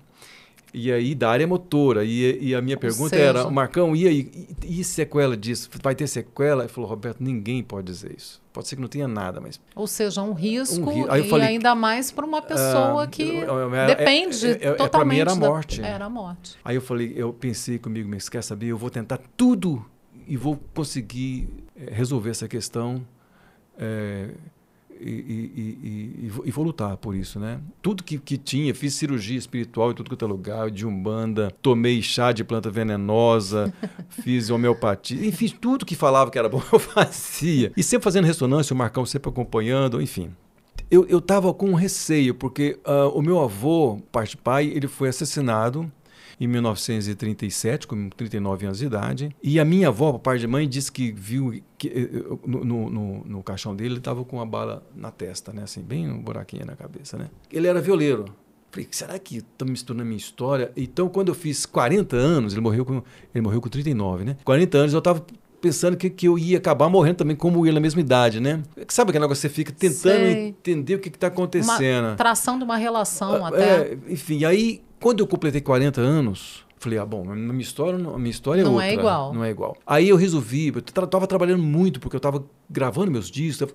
E 0.73 0.91
aí 0.91 1.15
da 1.15 1.29
área 1.29 1.47
motora. 1.47 2.03
E, 2.03 2.37
e 2.41 2.55
a 2.55 2.61
minha 2.61 2.75
Ou 2.75 2.81
pergunta 2.81 3.09
seja... 3.09 3.23
era, 3.23 3.49
Marcão, 3.49 3.95
e 3.95 4.07
aí? 4.07 4.47
E, 4.63 4.79
e, 4.79 4.83
sequela 4.83 5.37
disso? 5.37 5.69
Vai 5.81 5.95
ter 5.95 6.07
sequela? 6.07 6.63
Ele 6.63 6.69
falou, 6.69 6.89
Roberto, 6.89 7.21
ninguém 7.21 7.63
pode 7.63 7.87
dizer 7.87 8.13
isso. 8.15 8.41
Pode 8.51 8.67
ser 8.67 8.75
que 8.75 8.81
não 8.81 8.89
tenha 8.89 9.07
nada, 9.07 9.39
mas. 9.39 9.59
Ou 9.73 9.87
seja, 9.87 10.21
um 10.21 10.33
risco, 10.33 10.89
um 10.89 11.05
ri... 11.05 11.25
e 11.25 11.29
falei, 11.29 11.47
ainda 11.47 11.73
mais 11.73 12.11
para 12.11 12.25
uma 12.25 12.41
pessoa 12.41 13.05
uh, 13.05 13.09
que 13.09 13.41
depende 13.87 14.47
é, 14.47 14.49
é, 14.49 14.67
é, 14.67 14.71
totalmente. 14.73 14.91
Para 14.91 15.05
mim 15.05 15.19
era 15.19 15.31
a 15.31 15.35
morte. 15.35 15.81
Da... 15.81 15.87
Era 15.87 16.05
a 16.05 16.09
morte. 16.09 16.57
Aí 16.63 16.75
eu 16.75 16.81
falei, 16.81 17.13
eu 17.15 17.31
pensei 17.31 17.79
comigo, 17.79 18.09
mas 18.09 18.27
quer 18.27 18.43
saber? 18.43 18.67
Eu 18.67 18.77
vou 18.77 18.89
tentar 18.89 19.19
tudo 19.37 19.85
e 20.27 20.35
vou 20.35 20.59
conseguir 20.73 21.49
eh, 21.75 21.89
resolver 21.91 22.29
essa 22.29 22.47
questão 22.47 23.05
é, 23.77 24.29
e, 25.09 25.77
e, 26.23 26.31
e, 26.45 26.51
vou 26.51 26.63
lutar 26.63 26.95
por 26.97 27.15
isso, 27.15 27.39
né? 27.39 27.59
Tudo 27.81 28.03
que, 28.03 28.17
que 28.17 28.37
tinha, 28.37 28.73
fiz 28.73 28.93
cirurgia 28.93 29.37
espiritual 29.37 29.91
em 29.91 29.95
tudo 29.95 30.09
quanto 30.09 30.25
é 30.25 30.27
lugar, 30.27 30.69
de 30.69 30.85
umbanda, 30.85 31.51
tomei 31.61 32.01
chá 32.01 32.31
de 32.31 32.43
planta 32.43 32.69
venenosa, 32.69 33.73
fiz 34.09 34.49
homeopatia, 34.49 35.25
enfim, 35.25 35.47
tudo 35.59 35.85
que 35.85 35.95
falava 35.95 36.29
que 36.29 36.37
era 36.37 36.47
bom 36.47 36.61
eu 36.71 36.79
fazia. 36.79 37.71
E 37.75 37.83
sempre 37.83 38.03
fazendo 38.03 38.25
ressonância, 38.25 38.73
o 38.73 38.77
Marcão 38.77 39.05
sempre 39.05 39.29
acompanhando, 39.29 40.01
enfim. 40.01 40.31
Eu, 40.89 41.05
eu 41.07 41.21
tava 41.21 41.53
com 41.53 41.73
receio, 41.73 42.35
porque 42.35 42.77
uh, 42.85 43.07
o 43.17 43.21
meu 43.21 43.39
avô, 43.39 43.99
parte 44.11 44.35
pai, 44.35 44.67
ele 44.67 44.87
foi 44.87 45.09
assassinado 45.09 45.89
em 46.41 46.47
1937, 46.47 47.85
com 47.85 48.09
39 48.09 48.65
anos 48.65 48.79
de 48.79 48.85
idade. 48.87 49.35
E 49.43 49.59
a 49.59 49.63
minha 49.63 49.89
avó, 49.89 50.17
pai 50.17 50.39
de 50.39 50.47
mãe, 50.47 50.67
disse 50.67 50.91
que 50.91 51.11
viu 51.11 51.61
que 51.77 51.87
eh, 51.87 52.09
eh, 52.13 52.37
no, 52.47 52.89
no, 52.89 53.23
no 53.23 53.43
caixão 53.43 53.75
dele 53.75 53.91
ele 53.91 53.97
estava 53.99 54.25
com 54.25 54.37
uma 54.37 54.45
bala 54.45 54.83
na 54.95 55.11
testa, 55.11 55.53
né? 55.53 55.61
Assim, 55.61 55.83
bem 55.83 56.09
um 56.09 56.19
buraquinho 56.19 56.65
na 56.65 56.75
cabeça, 56.75 57.15
né? 57.15 57.29
Ele 57.51 57.67
era 57.67 57.79
violeiro. 57.79 58.25
Falei, 58.71 58.87
será 58.89 59.19
que 59.19 59.37
está 59.37 59.63
misturando 59.63 60.01
a 60.01 60.05
minha 60.05 60.17
história? 60.17 60.71
Então, 60.75 61.09
quando 61.09 61.27
eu 61.27 61.35
fiz 61.35 61.67
40 61.67 62.15
anos, 62.15 62.53
ele 62.53 62.61
morreu 62.61 62.85
com, 62.85 63.03
ele 63.35 63.41
morreu 63.43 63.61
com 63.61 63.69
39, 63.69 64.23
né? 64.23 64.37
40 64.43 64.77
anos, 64.79 64.93
eu 64.93 64.99
estava 64.99 65.23
pensando 65.61 65.95
que, 65.95 66.09
que 66.09 66.27
eu 66.27 66.39
ia 66.39 66.57
acabar 66.57 66.89
morrendo 66.89 67.17
também 67.17 67.35
como 67.35 67.63
ele 67.67 67.75
na 67.75 67.79
mesma 67.79 68.01
idade, 68.01 68.39
né? 68.39 68.63
Sabe 68.87 69.11
aquele 69.11 69.25
negócio 69.25 69.47
que 69.47 69.47
você 69.47 69.53
fica 69.53 69.71
tentando 69.71 70.25
Sei. 70.25 70.47
entender 70.47 70.95
o 70.95 70.99
que 70.99 71.09
está 71.09 71.27
acontecendo? 71.27 72.07
Uma 72.07 72.15
tração 72.15 72.57
de 72.57 72.63
uma 72.63 72.77
relação 72.77 73.45
ah, 73.45 73.49
até. 73.49 73.91
É, 73.91 73.97
enfim, 74.09 74.43
aí 74.43 74.81
quando 75.01 75.19
eu 75.19 75.27
completei 75.27 75.59
40 75.59 75.99
anos, 75.99 76.63
falei, 76.77 76.99
ah, 76.99 77.05
bom, 77.05 77.29
a 77.31 77.35
minha 77.35 77.59
história, 77.59 77.95
a 77.95 78.17
minha 78.17 78.29
história 78.29 78.61
é 78.61 78.63
não 78.63 78.73
outra. 78.73 78.87
Não 78.87 78.91
é 78.91 78.99
igual. 78.99 79.33
Não 79.33 79.43
é 79.43 79.49
igual. 79.49 79.77
Aí 79.85 80.07
eu 80.07 80.15
resolvi, 80.15 80.67
eu 80.67 80.79
estava 80.79 81.25
trabalhando 81.27 81.63
muito, 81.63 81.99
porque 81.99 82.15
eu 82.15 82.19
estava 82.19 82.43
gravando 82.69 83.11
meus 83.11 83.29
discos, 83.29 83.67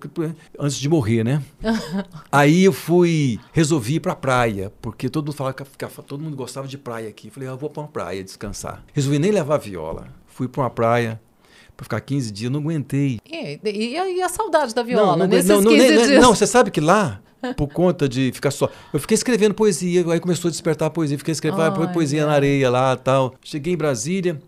antes 0.57 0.77
de 0.77 0.89
morrer, 0.89 1.23
né? 1.23 1.43
Aí 2.31 2.63
eu 2.63 2.71
fui, 2.71 3.39
resolvi 3.51 3.95
ir 3.95 3.99
pra 3.99 4.15
praia, 4.15 4.71
porque 4.81 5.09
todo 5.09 5.25
mundo 5.27 5.35
falava 5.35 5.53
que 5.53 5.85
todo 6.03 6.23
mundo 6.23 6.35
gostava 6.35 6.67
de 6.67 6.77
praia 6.77 7.09
aqui. 7.09 7.29
Falei, 7.29 7.49
ah, 7.49 7.51
eu 7.51 7.57
vou 7.57 7.69
pra 7.69 7.83
uma 7.83 7.89
praia 7.89 8.23
descansar. 8.23 8.83
Resolvi 8.93 9.19
nem 9.19 9.31
levar 9.31 9.57
viola. 9.57 10.07
Fui 10.27 10.47
pra 10.47 10.63
uma 10.63 10.69
praia, 10.69 11.19
para 11.75 11.83
ficar 11.83 12.01
15 12.01 12.31
dias, 12.31 12.51
não 12.51 12.61
aguentei. 12.61 13.19
E, 13.25 13.59
e, 13.63 13.95
e, 13.95 14.21
a 14.21 14.29
saudade 14.29 14.73
da 14.73 14.81
viola 14.81 15.11
não, 15.11 15.17
não, 15.19 15.27
nesses 15.27 15.49
não, 15.49 15.63
15 15.63 15.95
não, 15.95 16.07
dias? 16.07 16.21
Não, 16.21 16.35
você 16.35 16.47
sabe 16.47 16.71
que 16.71 16.81
lá 16.81 17.21
por 17.55 17.67
conta 17.67 18.07
de 18.07 18.31
ficar 18.33 18.51
só. 18.51 18.69
Eu 18.91 18.99
fiquei 18.99 19.15
escrevendo 19.15 19.53
poesia, 19.53 20.05
aí 20.11 20.19
começou 20.19 20.49
a 20.49 20.51
despertar 20.51 20.87
a 20.87 20.89
poesia, 20.89 21.17
fiquei 21.17 21.31
escrevendo 21.31 21.81
oh, 21.81 21.87
poesia 21.89 22.25
na 22.25 22.33
areia 22.33 22.69
lá 22.69 22.95
tal. 22.95 23.33
Cheguei 23.43 23.73
em 23.73 23.77
Brasília, 23.77 24.39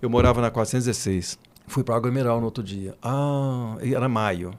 eu 0.00 0.10
morava 0.10 0.40
na 0.40 0.50
416. 0.50 1.38
Fui 1.66 1.82
para 1.82 1.96
Água 1.96 2.10
Mineral 2.10 2.38
no 2.38 2.46
outro 2.46 2.62
dia. 2.62 2.94
Ah, 3.02 3.76
era 3.80 4.08
maio. 4.08 4.52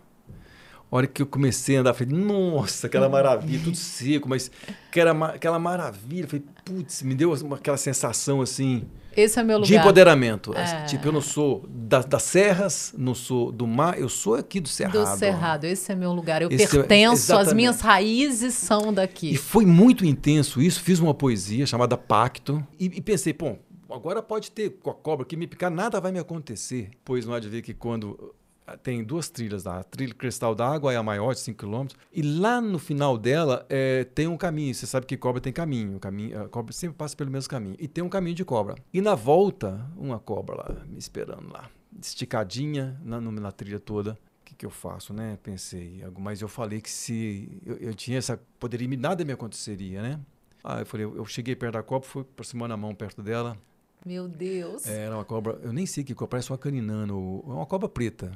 A 0.90 0.96
hora 0.96 1.08
que 1.08 1.22
eu 1.22 1.26
comecei 1.26 1.76
a 1.76 1.82
andar, 1.82 1.94
falei, 1.94 2.16
nossa, 2.18 2.88
aquela 2.88 3.10
maravilha, 3.10 3.60
tudo 3.62 3.76
seco, 3.76 4.30
mas 4.30 4.50
aquela, 4.90 5.28
aquela 5.28 5.60
maravilha. 5.60 6.28
Falei, 6.28 6.46
putz, 6.64 7.02
me 7.02 7.14
deu 7.14 7.34
aquela 7.54 7.76
sensação 7.76 8.42
assim. 8.42 8.86
Esse 9.16 9.40
é 9.40 9.44
meu 9.44 9.58
lugar. 9.58 9.68
De 9.68 9.76
empoderamento. 9.76 10.54
É. 10.54 10.86
Tipo, 10.86 11.08
eu 11.08 11.12
não 11.12 11.22
sou 11.22 11.66
das, 11.68 12.06
das 12.06 12.24
serras, 12.24 12.94
não 12.98 13.16
sou 13.16 13.52
do 13.52 13.66
mar, 13.66 14.00
eu 14.00 14.08
sou 14.08 14.36
aqui 14.36 14.62
do 14.62 14.70
Cerrado. 14.70 15.00
Do 15.00 15.18
Cerrado, 15.18 15.66
esse 15.66 15.92
é 15.92 15.96
meu 15.96 16.14
lugar. 16.14 16.42
Eu 16.42 16.50
esse 16.52 16.64
é- 16.64 16.68
pertenço, 16.68 17.34
é, 17.34 17.36
as 17.36 17.52
minhas 17.52 17.82
raízes 17.82 18.54
são 18.54 18.94
daqui. 18.94 19.32
E 19.34 19.36
foi 19.36 19.66
muito 19.66 20.06
intenso 20.06 20.62
isso. 20.62 20.80
Fiz 20.82 21.00
uma 21.00 21.16
poesia 21.16 21.66
chamada 21.66 21.98
Pacto 21.98 22.66
e, 22.80 22.86
e 22.86 23.02
pensei, 23.02 23.34
bom, 23.34 23.58
agora 23.90 24.22
pode 24.22 24.52
ter 24.52 24.70
com 24.82 24.92
a 24.92 24.94
cobra 24.94 25.26
que 25.26 25.36
me 25.36 25.48
picar, 25.48 25.72
nada 25.72 26.00
vai 26.00 26.12
me 26.12 26.20
acontecer. 26.20 26.92
Pois 27.04 27.26
não 27.26 27.34
há 27.34 27.40
de 27.40 27.50
ver 27.50 27.64
que 27.64 27.74
quando 27.74 28.36
tem 28.76 29.04
duas 29.04 29.30
trilhas 29.30 29.64
lá. 29.64 29.80
A 29.80 29.84
trilha 29.84 30.14
Cristal 30.14 30.54
d'Água 30.54 30.92
é 30.92 30.98
a 30.98 31.04
maior, 31.04 31.34
de 31.34 31.40
5 31.40 31.66
km. 31.66 31.88
E 32.12 32.22
lá 32.22 32.60
no 32.60 32.78
final 32.78 33.18
dela 33.18 33.66
é, 33.70 34.04
tem 34.04 34.28
um 34.28 34.36
caminho. 34.36 34.74
Você 34.74 34.86
sabe 34.86 35.06
que 35.06 35.16
cobra 35.16 35.40
tem 35.40 35.54
caminho. 35.54 36.00
caminho. 36.00 36.44
A 36.44 36.50
cobra 36.50 36.74
sempre 36.74 36.98
passa 36.98 37.16
pelo 37.16 37.32
mesmo 37.32 37.50
caminho. 37.50 37.76
E 37.80 37.88
tem 37.88 38.04
um 38.04 38.10
caminho 38.10 38.36
de 38.36 38.44
cobra. 38.44 38.76
E 38.94 39.00
na 39.00 39.16
volta, 39.16 39.86
uma 39.96 40.20
cobra 40.20 40.56
lá, 40.56 40.86
me 40.86 41.00
esperando 41.00 41.52
lá. 41.52 41.70
Esticadinha 42.02 43.00
na, 43.04 43.22
na 43.22 43.52
trilha 43.52 43.80
toda. 43.80 44.12
O 44.42 44.46
que, 44.46 44.56
que 44.56 44.66
eu 44.66 44.70
faço, 44.70 45.14
né? 45.14 45.38
Pensei. 45.42 46.04
Mas 46.18 46.42
eu 46.42 46.48
falei 46.48 46.82
que 46.82 46.90
se 46.90 47.62
eu, 47.66 47.76
eu 47.78 47.94
tinha 47.94 48.18
essa. 48.18 48.40
Poderia 48.60 48.88
nada 48.98 49.24
me 49.24 49.32
aconteceria, 49.32 50.02
né? 50.02 50.20
Ah, 50.64 50.80
eu 50.80 50.86
falei, 50.86 51.06
eu 51.06 51.26
cheguei 51.26 51.56
perto 51.56 51.76
da 51.76 51.84
cobra, 51.84 52.08
fui 52.08 52.24
aproximando 52.24 52.74
a 52.74 52.78
mão 52.78 52.94
perto 52.94 53.22
dela. 53.22 53.58
Meu 54.06 54.28
Deus. 54.28 54.86
É, 54.88 55.06
era 55.06 55.16
uma 55.16 55.26
cobra, 55.26 55.60
eu 55.64 55.74
nem 55.74 55.86
sei 55.86 56.04
que 56.04 56.14
cobra, 56.14 56.32
parece 56.32 56.52
uma 56.52 56.58
caninano, 56.58 57.40
uma 57.46 57.66
cobra 57.66 57.90
preta. 57.90 58.32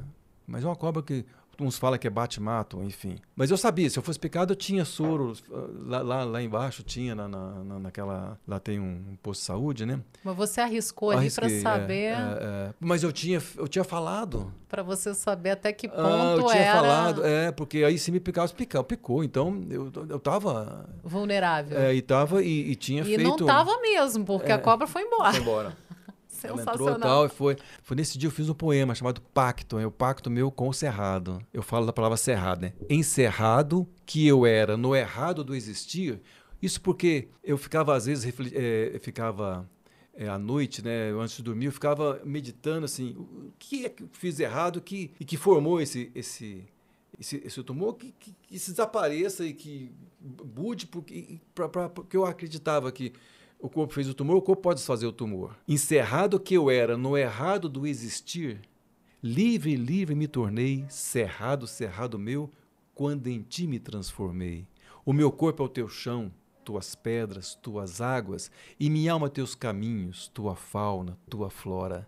Mas 0.47 0.63
é 0.63 0.67
uma 0.67 0.75
cobra 0.75 1.01
que 1.01 1.25
uns 1.61 1.77
falam 1.77 1.97
que 1.97 2.07
é 2.07 2.09
bate-mato, 2.09 2.81
enfim. 2.83 3.17
Mas 3.35 3.51
eu 3.51 3.57
sabia, 3.57 3.89
se 3.89 3.97
eu 3.97 4.03
fosse 4.03 4.19
picado, 4.19 4.53
eu 4.53 4.55
tinha 4.55 4.83
soro. 4.83 5.33
Lá, 5.85 6.01
lá, 6.01 6.23
lá 6.23 6.41
embaixo 6.41 6.83
tinha, 6.83 7.13
na, 7.13 7.27
na, 7.27 7.79
naquela. 7.79 8.37
Lá 8.47 8.59
tem 8.59 8.79
um, 8.79 9.17
posto 9.21 9.41
de 9.41 9.45
saúde, 9.45 9.85
né? 9.85 9.99
Mas 10.23 10.35
você 10.35 10.61
arriscou 10.61 11.11
ali 11.11 11.29
para 11.29 11.47
é, 11.47 11.59
saber. 11.59 12.13
É, 12.13 12.39
é, 12.41 12.73
mas 12.79 13.03
eu 13.03 13.11
tinha, 13.11 13.41
eu 13.57 13.67
tinha 13.67 13.83
falado. 13.83 14.51
Para 14.67 14.83
você 14.83 15.13
saber 15.13 15.51
até 15.51 15.71
que 15.73 15.87
ponto 15.87 16.01
ah, 16.01 16.35
eu 16.37 16.45
tinha 16.47 16.63
era... 16.63 16.81
falado, 16.81 17.25
é, 17.25 17.51
porque 17.51 17.83
aí 17.83 17.97
se 17.97 18.11
me 18.11 18.19
picasse, 18.19 18.53
picava, 18.53 18.83
picou. 18.83 19.23
Então 19.23 19.61
eu, 19.69 19.91
eu 20.09 20.19
tava. 20.19 20.89
Vulnerável. 21.03 21.77
É, 21.77 21.93
e 21.93 22.01
tava 22.01 22.41
e, 22.41 22.71
e 22.71 22.75
tinha 22.75 23.01
e 23.01 23.05
feito. 23.05 23.21
E 23.21 23.23
não 23.23 23.35
tava 23.35 23.79
mesmo, 23.81 24.25
porque 24.25 24.51
a 24.51 24.55
é, 24.55 24.57
cobra 24.57 24.87
foi 24.87 25.03
embora. 25.03 25.31
Foi 25.31 25.41
embora. 25.41 25.77
Ela 26.43 26.61
entrou 26.61 26.99
tal, 26.99 27.25
e 27.25 27.29
foi, 27.29 27.57
foi 27.83 27.95
nesse 27.97 28.17
dia 28.17 28.27
eu 28.27 28.31
fiz 28.31 28.49
um 28.49 28.53
poema 28.53 28.95
chamado 28.95 29.21
Pacto, 29.21 29.77
é 29.77 29.85
o 29.85 29.91
pacto 29.91 30.29
meu 30.29 30.51
com 30.51 30.69
o 30.69 30.73
cerrado. 30.73 31.39
Eu 31.53 31.61
falo 31.61 31.85
da 31.85 31.93
palavra 31.93 32.17
cerrado, 32.17 32.61
né? 32.61 32.73
Encerrado 32.89 33.87
que 34.05 34.27
eu 34.27 34.45
era 34.45 34.77
no 34.77 34.95
errado 34.95 35.43
do 35.43 35.55
existir. 35.55 36.19
Isso 36.61 36.79
porque 36.81 37.27
eu 37.43 37.57
ficava 37.57 37.95
às 37.95 38.05
vezes 38.05 38.33
é, 38.53 38.99
ficava 38.99 39.67
é, 40.13 40.27
à 40.27 40.37
noite, 40.37 40.83
né, 40.83 41.11
antes 41.11 41.37
de 41.37 41.43
dormir, 41.43 41.65
eu 41.65 41.71
ficava 41.71 42.21
meditando 42.23 42.85
assim, 42.85 43.15
o 43.17 43.51
que 43.57 43.85
é 43.85 43.89
que 43.89 44.03
eu 44.03 44.09
fiz 44.11 44.39
errado 44.39 44.81
que, 44.81 45.11
e 45.19 45.25
que 45.25 45.37
formou 45.37 45.81
esse, 45.81 46.11
esse, 46.13 46.63
esse, 47.19 47.41
esse 47.45 47.63
tumor, 47.63 47.95
que, 47.95 48.13
que, 48.19 48.35
que 48.43 48.53
desapareça 48.53 49.45
e 49.45 49.53
que 49.53 49.91
mude, 50.55 50.85
porque, 50.85 51.39
pra, 51.55 51.69
pra, 51.69 51.89
porque 51.89 52.15
eu 52.15 52.25
acreditava 52.25 52.91
que 52.91 53.13
o 53.61 53.69
corpo 53.69 53.93
fez 53.93 54.09
o 54.09 54.13
tumor, 54.13 54.35
o 54.35 54.41
corpo 54.41 54.63
pode 54.63 54.81
fazer 54.81 55.05
o 55.05 55.11
tumor. 55.11 55.55
Encerrado 55.67 56.39
que 56.39 56.55
eu 56.55 56.69
era 56.69 56.97
no 56.97 57.15
errado 57.15 57.69
do 57.69 57.85
existir, 57.85 58.59
livre, 59.21 59.75
livre 59.75 60.15
me 60.15 60.27
tornei, 60.27 60.85
cerrado, 60.89 61.67
cerrado 61.67 62.17
meu, 62.17 62.51
quando 62.95 63.27
em 63.27 63.41
ti 63.41 63.67
me 63.67 63.79
transformei. 63.79 64.67
O 65.05 65.13
meu 65.13 65.31
corpo 65.31 65.61
é 65.61 65.65
o 65.65 65.69
teu 65.69 65.87
chão, 65.87 66.31
tuas 66.65 66.95
pedras, 66.95 67.55
tuas 67.55 68.01
águas, 68.01 68.51
e 68.79 68.89
minha 68.89 69.13
alma 69.13 69.29
teus 69.29 69.53
caminhos, 69.53 70.27
tua 70.27 70.55
fauna, 70.55 71.17
tua 71.29 71.49
flora. 71.49 72.05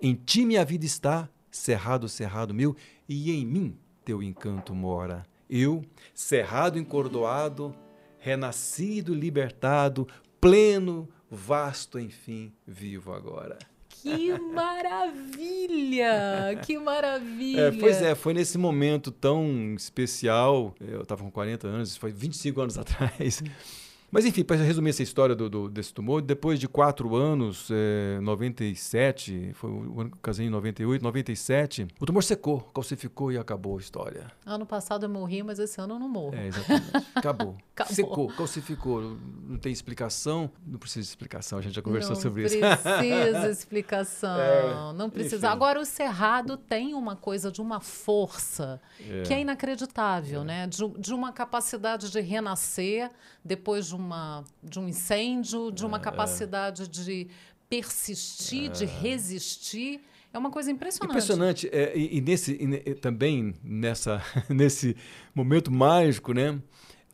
Em 0.00 0.14
ti 0.14 0.44
minha 0.44 0.64
vida 0.64 0.84
está, 0.84 1.28
cerrado, 1.50 2.08
cerrado 2.08 2.52
meu, 2.52 2.74
e 3.08 3.30
em 3.30 3.46
mim 3.46 3.76
teu 4.04 4.22
encanto 4.22 4.74
mora. 4.74 5.24
Eu, 5.48 5.84
cerrado, 6.12 6.78
encordoado, 6.78 7.74
renascido, 8.18 9.14
libertado, 9.14 10.08
pleno, 10.40 11.08
vasto, 11.30 11.98
enfim, 11.98 12.52
vivo 12.66 13.12
agora. 13.12 13.58
Que 13.88 14.38
maravilha! 14.38 16.10
Que 16.64 16.78
maravilha! 16.78 17.62
É, 17.62 17.70
pois 17.72 18.00
é, 18.00 18.14
foi 18.14 18.34
nesse 18.34 18.56
momento 18.56 19.10
tão 19.10 19.74
especial. 19.74 20.74
Eu 20.80 21.02
estava 21.02 21.24
com 21.24 21.30
40 21.30 21.66
anos, 21.66 21.96
foi 21.96 22.12
25 22.12 22.60
anos 22.60 22.78
atrás. 22.78 23.42
Mas 24.10 24.24
enfim, 24.24 24.44
para 24.44 24.56
resumir 24.56 24.90
essa 24.90 25.02
história 25.02 25.34
do, 25.34 25.50
do, 25.50 25.68
desse 25.68 25.92
tumor, 25.92 26.22
depois 26.22 26.58
de 26.58 26.68
quatro 26.68 27.14
anos, 27.16 27.68
é, 27.70 28.20
97, 28.20 29.52
foi 29.54 29.70
o 29.70 30.00
ano 30.00 30.10
que 30.10 30.18
casei 30.22 30.46
em 30.46 30.50
98, 30.50 31.02
97, 31.02 31.88
o 31.98 32.06
tumor 32.06 32.22
secou, 32.22 32.60
calcificou 32.60 33.32
e 33.32 33.38
acabou 33.38 33.76
a 33.76 33.80
história. 33.80 34.30
Ano 34.44 34.64
passado 34.64 35.06
eu 35.06 35.10
morri, 35.10 35.42
mas 35.42 35.58
esse 35.58 35.80
ano 35.80 35.94
eu 35.94 35.98
não 35.98 36.08
morro. 36.08 36.34
É, 36.34 36.46
exatamente. 36.46 36.86
Acabou. 37.16 37.56
acabou. 37.74 37.94
Secou, 37.94 38.28
calcificou. 38.28 39.16
Não 39.48 39.58
tem 39.58 39.72
explicação. 39.72 40.50
Não 40.66 40.78
precisa 40.78 41.02
de 41.02 41.08
explicação, 41.08 41.58
a 41.58 41.62
gente 41.62 41.74
já 41.74 41.82
conversou 41.82 42.14
não 42.14 42.20
sobre 42.20 42.44
isso. 42.44 42.58
Não 42.58 42.76
precisa 42.76 43.50
explicação. 43.50 44.38
É, 44.38 44.92
não 44.92 45.10
precisa. 45.10 45.36
Enfim. 45.36 45.46
Agora, 45.46 45.80
o 45.80 45.84
Cerrado 45.84 46.56
tem 46.56 46.94
uma 46.94 47.16
coisa 47.16 47.50
de 47.50 47.60
uma 47.60 47.80
força 47.80 48.80
é. 49.00 49.22
que 49.22 49.34
é 49.34 49.40
inacreditável, 49.40 50.42
é. 50.42 50.44
né? 50.44 50.66
De, 50.66 50.88
de 50.98 51.12
uma 51.12 51.32
capacidade 51.32 52.10
de 52.10 52.20
renascer 52.20 53.10
depois 53.44 53.86
de 53.86 53.95
uma, 53.96 54.44
de 54.62 54.78
um 54.78 54.88
incêndio, 54.88 55.72
de 55.72 55.84
uma 55.84 55.96
é. 55.96 56.00
capacidade 56.00 56.88
de 56.88 57.28
persistir, 57.68 58.70
de 58.70 58.84
é. 58.84 58.86
resistir. 58.86 60.00
É 60.32 60.38
uma 60.38 60.50
coisa 60.50 60.70
impressionante. 60.70 61.10
Impressionante. 61.10 61.68
É, 61.72 61.96
e, 61.96 62.18
e, 62.18 62.20
nesse, 62.20 62.52
e, 62.52 62.94
também 62.94 63.54
nessa, 63.64 64.22
nesse 64.48 64.96
momento 65.34 65.70
mágico, 65.70 66.32
né? 66.32 66.60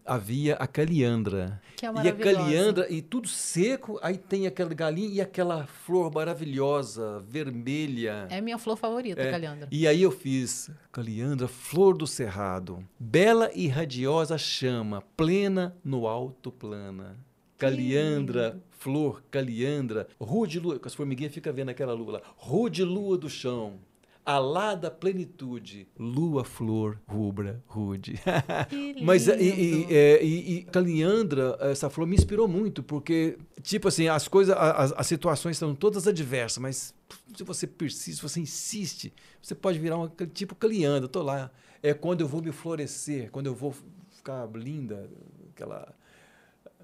Havia 0.04 0.54
a 0.54 0.66
caliandra. 0.66 1.60
Que 1.76 1.86
é 1.86 1.92
e 2.04 2.08
a 2.08 2.12
caliandra, 2.12 2.92
e 2.92 3.02
tudo 3.02 3.28
seco, 3.28 3.98
aí 4.02 4.16
tem 4.16 4.46
aquela 4.46 4.72
galinha 4.74 5.08
e 5.08 5.20
aquela 5.20 5.66
flor 5.66 6.12
maravilhosa, 6.12 7.20
vermelha. 7.20 8.26
É 8.30 8.40
minha 8.40 8.58
flor 8.58 8.76
favorita, 8.76 9.20
é. 9.20 9.30
caliandra. 9.30 9.68
E 9.70 9.86
aí 9.86 10.02
eu 10.02 10.10
fiz 10.10 10.70
caliandra, 10.90 11.48
flor 11.48 11.96
do 11.96 12.06
cerrado, 12.06 12.86
bela 12.98 13.50
e 13.54 13.68
radiosa 13.68 14.36
chama, 14.38 15.02
plena 15.16 15.74
no 15.84 16.06
alto 16.06 16.50
plana. 16.50 17.16
Caliandra, 17.58 18.60
flor, 18.70 19.22
caliandra, 19.30 20.08
rude 20.20 20.58
lua, 20.58 20.80
com 20.80 20.88
as 20.88 20.94
formiguinhas 20.94 21.32
fica 21.32 21.52
vendo 21.52 21.68
aquela 21.68 21.92
lua 21.92 22.14
lá, 22.14 22.22
rude 22.36 22.82
lua 22.82 23.16
do 23.16 23.30
chão, 23.30 23.78
alada 24.24 24.90
plenitude, 24.90 25.88
lua 25.98 26.44
flor 26.44 26.98
rubra 27.06 27.62
rude. 27.66 28.14
Mas 29.02 29.26
e, 29.26 29.32
e, 29.32 29.87
é, 29.90 30.24
e, 30.24 30.58
e 30.58 30.62
Caliandra, 30.64 31.56
essa 31.61 31.90
flor 31.90 32.06
me 32.06 32.14
inspirou 32.14 32.46
muito, 32.46 32.82
porque, 32.82 33.38
tipo 33.62 33.88
assim, 33.88 34.08
as 34.08 34.28
coisas, 34.28 34.56
as, 34.56 34.92
as 34.92 35.06
situações 35.06 35.56
estão 35.56 35.74
todas 35.74 36.06
adversas, 36.06 36.58
mas 36.58 36.94
se 37.37 37.44
você 37.44 37.66
persiste, 37.66 38.16
se 38.16 38.22
você 38.22 38.40
insiste, 38.40 39.12
você 39.40 39.54
pode 39.54 39.78
virar 39.78 39.96
uma 39.96 40.12
tipo 40.32 40.54
Caliandra, 40.54 41.08
tô 41.08 41.22
lá. 41.22 41.50
É 41.82 41.92
quando 41.92 42.20
eu 42.20 42.28
vou 42.28 42.40
me 42.40 42.52
florescer, 42.52 43.30
quando 43.30 43.46
eu 43.46 43.54
vou 43.54 43.74
ficar 44.11 44.48
linda, 44.54 45.11
aquela 45.50 45.92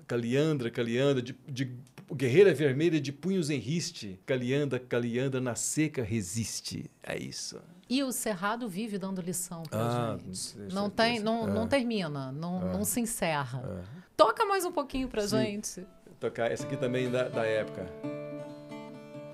Caliandra, 0.08 0.70
Caliandra, 0.70 1.22
de, 1.22 1.36
de 1.46 1.70
guerreira 2.12 2.54
vermelha 2.54 2.98
de 2.98 3.12
punhos 3.12 3.50
em 3.50 3.58
riste. 3.58 4.18
Caliandra, 4.24 4.80
Caliandra, 4.80 5.38
na 5.38 5.54
seca 5.54 6.02
resiste. 6.02 6.90
É 7.02 7.16
isso. 7.16 7.60
E 7.90 8.02
o 8.02 8.10
Cerrado 8.10 8.68
vive 8.68 8.98
dando 8.98 9.20
lição 9.20 9.62
pra 9.64 10.14
ah, 10.14 10.18
gente. 10.18 10.74
Não, 10.74 10.88
tem, 10.88 11.20
não, 11.20 11.46
é. 11.46 11.52
não 11.52 11.68
termina, 11.68 12.32
não, 12.32 12.62
é. 12.62 12.72
não 12.72 12.84
se 12.84 13.00
encerra. 13.00 13.62
É. 13.62 13.98
Toca 14.16 14.44
mais 14.46 14.64
um 14.64 14.72
pouquinho 14.72 15.08
pra 15.08 15.26
Sim. 15.26 15.38
gente. 15.38 15.86
Tocar 16.18 16.50
essa 16.50 16.66
aqui 16.66 16.76
também 16.76 17.10
da, 17.10 17.28
da 17.28 17.44
época. 17.44 17.86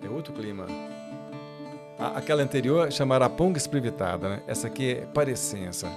É 0.02 0.08
outro 0.08 0.32
clima. 0.34 0.66
A, 1.98 2.18
aquela 2.18 2.42
anterior 2.42 2.90
chamara 2.92 3.30
Ponga 3.30 3.58
Esprivitada, 3.58 4.28
né? 4.28 4.42
Essa 4.46 4.66
aqui 4.66 4.90
é 4.90 5.06
Parecença. 5.06 5.88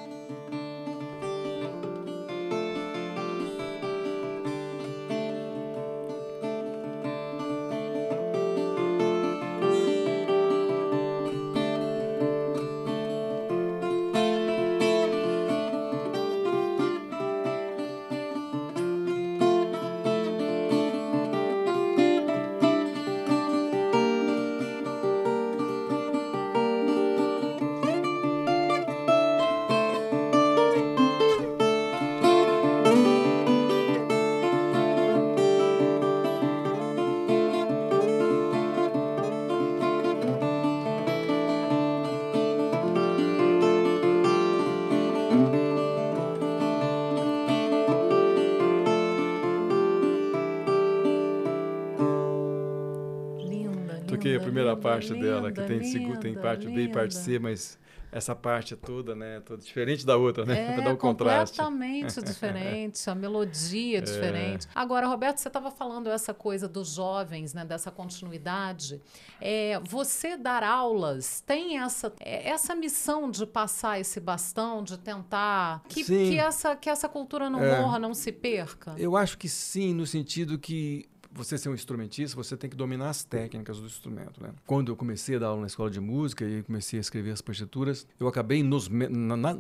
Primeira 54.40 54.76
parte 54.76 55.14
linda, 55.14 55.26
dela, 55.26 55.52
que 55.52 55.62
tem, 55.64 55.80
linda, 55.80 56.20
tem 56.20 56.34
parte 56.36 56.66
linda. 56.66 56.76
B 56.76 56.84
e 56.84 56.90
parte 56.90 57.16
C, 57.16 57.40
mas 57.40 57.78
essa 58.12 58.36
parte 58.36 58.76
toda, 58.76 59.16
né? 59.16 59.42
Toda 59.42 59.62
diferente 59.62 60.06
da 60.06 60.18
outra, 60.18 60.46
né? 60.46 60.58
É, 60.68 60.74
para 60.74 60.84
dar 60.86 60.94
um 60.94 60.98
contraste. 60.98 61.58
Completamente 61.58 62.22
diferente, 62.24 63.10
a 63.10 63.16
melodia 63.16 64.00
é 64.00 64.02
diferente. 64.02 64.68
Agora, 64.74 65.08
Roberto, 65.08 65.38
você 65.38 65.48
estava 65.48 65.70
falando 65.70 66.10
essa 66.10 66.34
coisa 66.34 66.68
dos 66.68 66.94
jovens, 66.94 67.54
né? 67.54 67.64
Dessa 67.64 67.92
continuidade. 67.92 69.02
É, 69.40 69.80
você 69.84 70.36
dar 70.36 70.64
aulas 70.64 71.42
tem 71.42 71.80
essa, 71.80 72.12
é, 72.20 72.50
essa 72.50 72.76
missão 72.76 73.30
de 73.30 73.46
passar 73.46 74.00
esse 74.00 74.20
bastão, 74.20 74.84
de 74.84 74.98
tentar 74.98 75.84
que, 75.88 76.04
que, 76.04 76.40
essa, 76.40 76.76
que 76.76 76.90
essa 76.90 77.08
cultura 77.08 77.50
não 77.50 77.64
é. 77.64 77.80
morra, 77.80 78.00
não 78.00 78.14
se 78.14 78.32
perca? 78.32 78.96
Eu 78.98 79.16
acho 79.16 79.38
que 79.38 79.48
sim, 79.48 79.94
no 79.94 80.08
sentido 80.08 80.58
que 80.58 81.08
você 81.38 81.58
ser 81.58 81.70
um 81.70 81.74
instrumentista, 81.74 82.36
você 82.36 82.58
tem 82.58 82.70
que 82.70 82.76
dominar 82.76 83.10
as 83.10 83.24
técnicas 83.24 83.80
do 83.80 83.86
instrumento. 83.86 84.42
Né? 84.42 84.52
Quando 84.66 84.92
eu 84.92 84.96
comecei 84.96 85.36
a 85.36 85.40
dar 85.40 85.48
aula 85.48 85.62
na 85.62 85.68
escola 85.68 85.90
de 85.90 86.00
música 86.00 86.44
e 86.46 86.64
comecei 86.64 87.00
a 87.00 87.02
escrever 87.02 87.32
as 87.32 87.42
partituras, 87.42 88.08
eu 88.20 88.28
acabei 88.28 88.64
nos, 88.64 88.90
na, 88.90 89.38
na, 89.38 89.56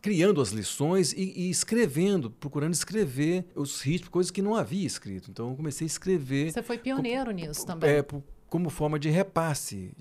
criando 0.00 0.40
as 0.40 0.50
lições 0.50 1.12
e, 1.12 1.32
e, 1.36 1.50
escrevendo, 1.50 2.30
procurando 2.30 2.72
escrever 2.72 3.44
os 3.54 3.80
ritmos, 3.82 4.08
coisas 4.08 4.30
que 4.30 4.42
não 4.42 4.54
havia 4.54 4.86
escrito. 4.86 5.30
Então 5.30 5.50
eu 5.50 5.56
comecei 5.56 5.84
a 5.84 5.88
escrever. 5.88 6.52
Você 6.52 6.62
foi 6.62 6.78
pioneiro 6.78 7.26
com, 7.26 7.36
nisso 7.36 7.66
também. 7.66 7.90
É, 7.90 8.02
por, 8.02 8.22
como 8.48 8.70
forma 8.70 8.98
de 8.98 9.08
repasse. 9.08 9.92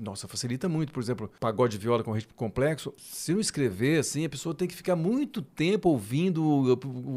Nossa, 0.00 0.26
facilita 0.28 0.68
muito. 0.68 0.92
Por 0.92 1.02
exemplo, 1.02 1.30
pagode 1.40 1.78
de 1.78 1.82
viola 1.82 2.02
com 2.02 2.12
ritmo 2.12 2.34
complexo. 2.34 2.92
Se 2.98 3.32
não 3.32 3.40
escrever 3.40 4.00
assim, 4.00 4.24
a 4.24 4.28
pessoa 4.28 4.54
tem 4.54 4.68
que 4.68 4.74
ficar 4.74 4.96
muito 4.96 5.40
tempo 5.42 5.88
ouvindo, 5.88 6.44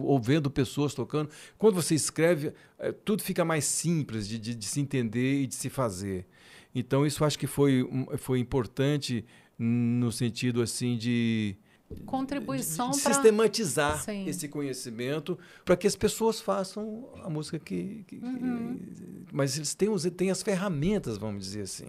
ouvindo 0.03 0.49
pessoas 0.49 0.93
tocando. 0.93 1.29
Quando 1.57 1.75
você 1.75 1.95
escreve, 1.95 2.53
é, 2.79 2.91
tudo 2.91 3.23
fica 3.23 3.43
mais 3.43 3.65
simples 3.65 4.27
de, 4.27 4.37
de, 4.37 4.55
de, 4.55 4.65
se 4.65 4.79
entender 4.79 5.41
e 5.41 5.47
de 5.47 5.55
se 5.55 5.69
fazer. 5.69 6.25
Então, 6.73 7.05
isso 7.05 7.25
acho 7.25 7.39
que 7.39 7.47
foi, 7.47 7.87
foi 8.17 8.39
importante 8.39 9.25
no 9.57 10.11
sentido 10.11 10.61
assim 10.61 10.97
de 10.97 11.55
contribuição 12.05 12.91
para 12.91 13.13
sistematizar 13.13 14.03
Sim. 14.03 14.27
esse 14.27 14.47
conhecimento 14.49 15.37
para 15.63 15.77
que 15.77 15.87
as 15.87 15.95
pessoas 15.95 16.39
façam 16.41 17.07
a 17.23 17.29
música 17.29 17.57
que, 17.57 18.03
que, 18.07 18.17
uhum. 18.17 18.77
que 18.77 19.25
mas 19.31 19.55
eles 19.55 19.73
têm, 19.73 19.89
têm 20.11 20.29
as 20.29 20.43
ferramentas 20.43 21.17
vamos 21.17 21.45
dizer 21.45 21.61
assim 21.61 21.87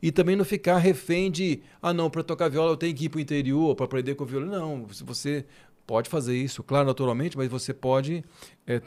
e 0.00 0.10
também 0.10 0.34
não 0.34 0.44
ficar 0.44 0.78
refém 0.78 1.30
de 1.30 1.62
ah 1.82 1.92
não 1.92 2.08
para 2.08 2.22
tocar 2.22 2.48
viola 2.48 2.72
eu 2.72 2.76
tenho 2.76 2.94
que 2.94 3.04
ir 3.04 3.08
para 3.10 3.18
o 3.18 3.20
interior 3.20 3.74
para 3.74 3.84
aprender 3.84 4.14
com 4.14 4.24
violão 4.24 4.78
não 4.78 4.86
você 4.86 5.44
pode 5.86 6.08
fazer 6.08 6.36
isso 6.36 6.62
claro 6.62 6.86
naturalmente 6.86 7.36
mas 7.36 7.48
você 7.48 7.74
pode 7.74 8.24
é, 8.66 8.80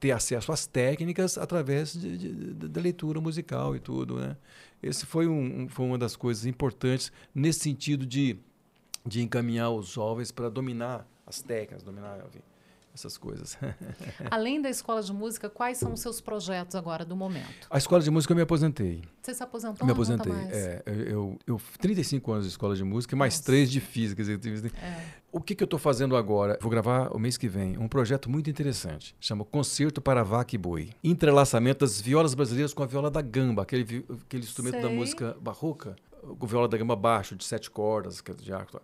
ter 0.00 0.10
acesso 0.10 0.50
às 0.50 0.66
técnicas 0.66 1.38
através 1.38 1.92
de, 1.92 2.18
de, 2.18 2.34
de, 2.34 2.68
da 2.68 2.80
leitura 2.80 3.20
musical 3.20 3.76
e 3.76 3.78
tudo 3.78 4.16
né 4.16 4.36
esse 4.82 5.06
foi 5.06 5.28
um, 5.28 5.68
foi 5.68 5.86
uma 5.86 5.98
das 5.98 6.16
coisas 6.16 6.46
importantes 6.46 7.12
nesse 7.32 7.60
sentido 7.60 8.04
de 8.04 8.38
de 9.04 9.22
encaminhar 9.22 9.70
os 9.70 9.88
jovens 9.88 10.30
para 10.30 10.48
dominar 10.48 11.06
as 11.26 11.40
técnicas, 11.42 11.82
dominar 11.82 12.18
essas 12.94 13.16
coisas. 13.16 13.56
Além 14.30 14.60
da 14.60 14.68
escola 14.68 15.02
de 15.02 15.12
música, 15.12 15.48
quais 15.48 15.78
são 15.78 15.92
os 15.92 16.00
seus 16.00 16.20
projetos 16.20 16.74
agora 16.74 17.04
do 17.04 17.16
momento? 17.16 17.66
A 17.70 17.78
escola 17.78 18.02
de 18.02 18.10
música 18.10 18.32
eu 18.32 18.36
me 18.36 18.42
aposentei. 18.42 19.02
Você 19.22 19.34
se 19.34 19.42
aposentou? 19.42 19.86
Me 19.86 19.92
aposentei. 19.92 20.32
É, 20.32 20.82
eu, 20.86 21.38
eu 21.46 21.60
35 21.78 22.32
anos 22.32 22.44
de 22.44 22.50
escola 22.50 22.74
de 22.74 22.84
música, 22.84 23.14
mais 23.14 23.34
Nossa. 23.34 23.44
3 23.44 23.70
de 23.70 23.80
física. 23.80 24.22
É. 24.22 25.04
O 25.32 25.40
que, 25.40 25.54
que 25.54 25.62
eu 25.62 25.66
estou 25.66 25.78
fazendo 25.78 26.16
agora? 26.16 26.58
Vou 26.60 26.70
gravar 26.70 27.14
o 27.14 27.18
mês 27.18 27.36
que 27.36 27.48
vem 27.48 27.78
um 27.78 27.86
projeto 27.86 28.28
muito 28.28 28.50
interessante. 28.50 29.14
Chama 29.20 29.44
Concerto 29.44 30.00
para 30.00 30.24
Vaca 30.24 30.54
e 30.54 30.58
Boi. 30.58 30.90
Entrelaçamento 31.04 31.84
das 31.84 32.00
violas 32.00 32.34
brasileiras 32.34 32.74
com 32.74 32.82
a 32.82 32.86
viola 32.86 33.10
da 33.10 33.22
gamba, 33.22 33.62
aquele, 33.62 34.04
aquele 34.26 34.42
instrumento 34.42 34.74
Sei. 34.74 34.82
da 34.82 34.88
música 34.88 35.36
barroca 35.40 35.94
com 36.38 36.46
viola 36.46 36.68
da 36.68 36.76
gama 36.76 36.96
baixo, 36.96 37.34
de 37.36 37.44
sete 37.44 37.70
cordas, 37.70 38.20
que 38.20 38.30
é 38.30 38.34
de 38.34 38.52
arco. 38.52 38.80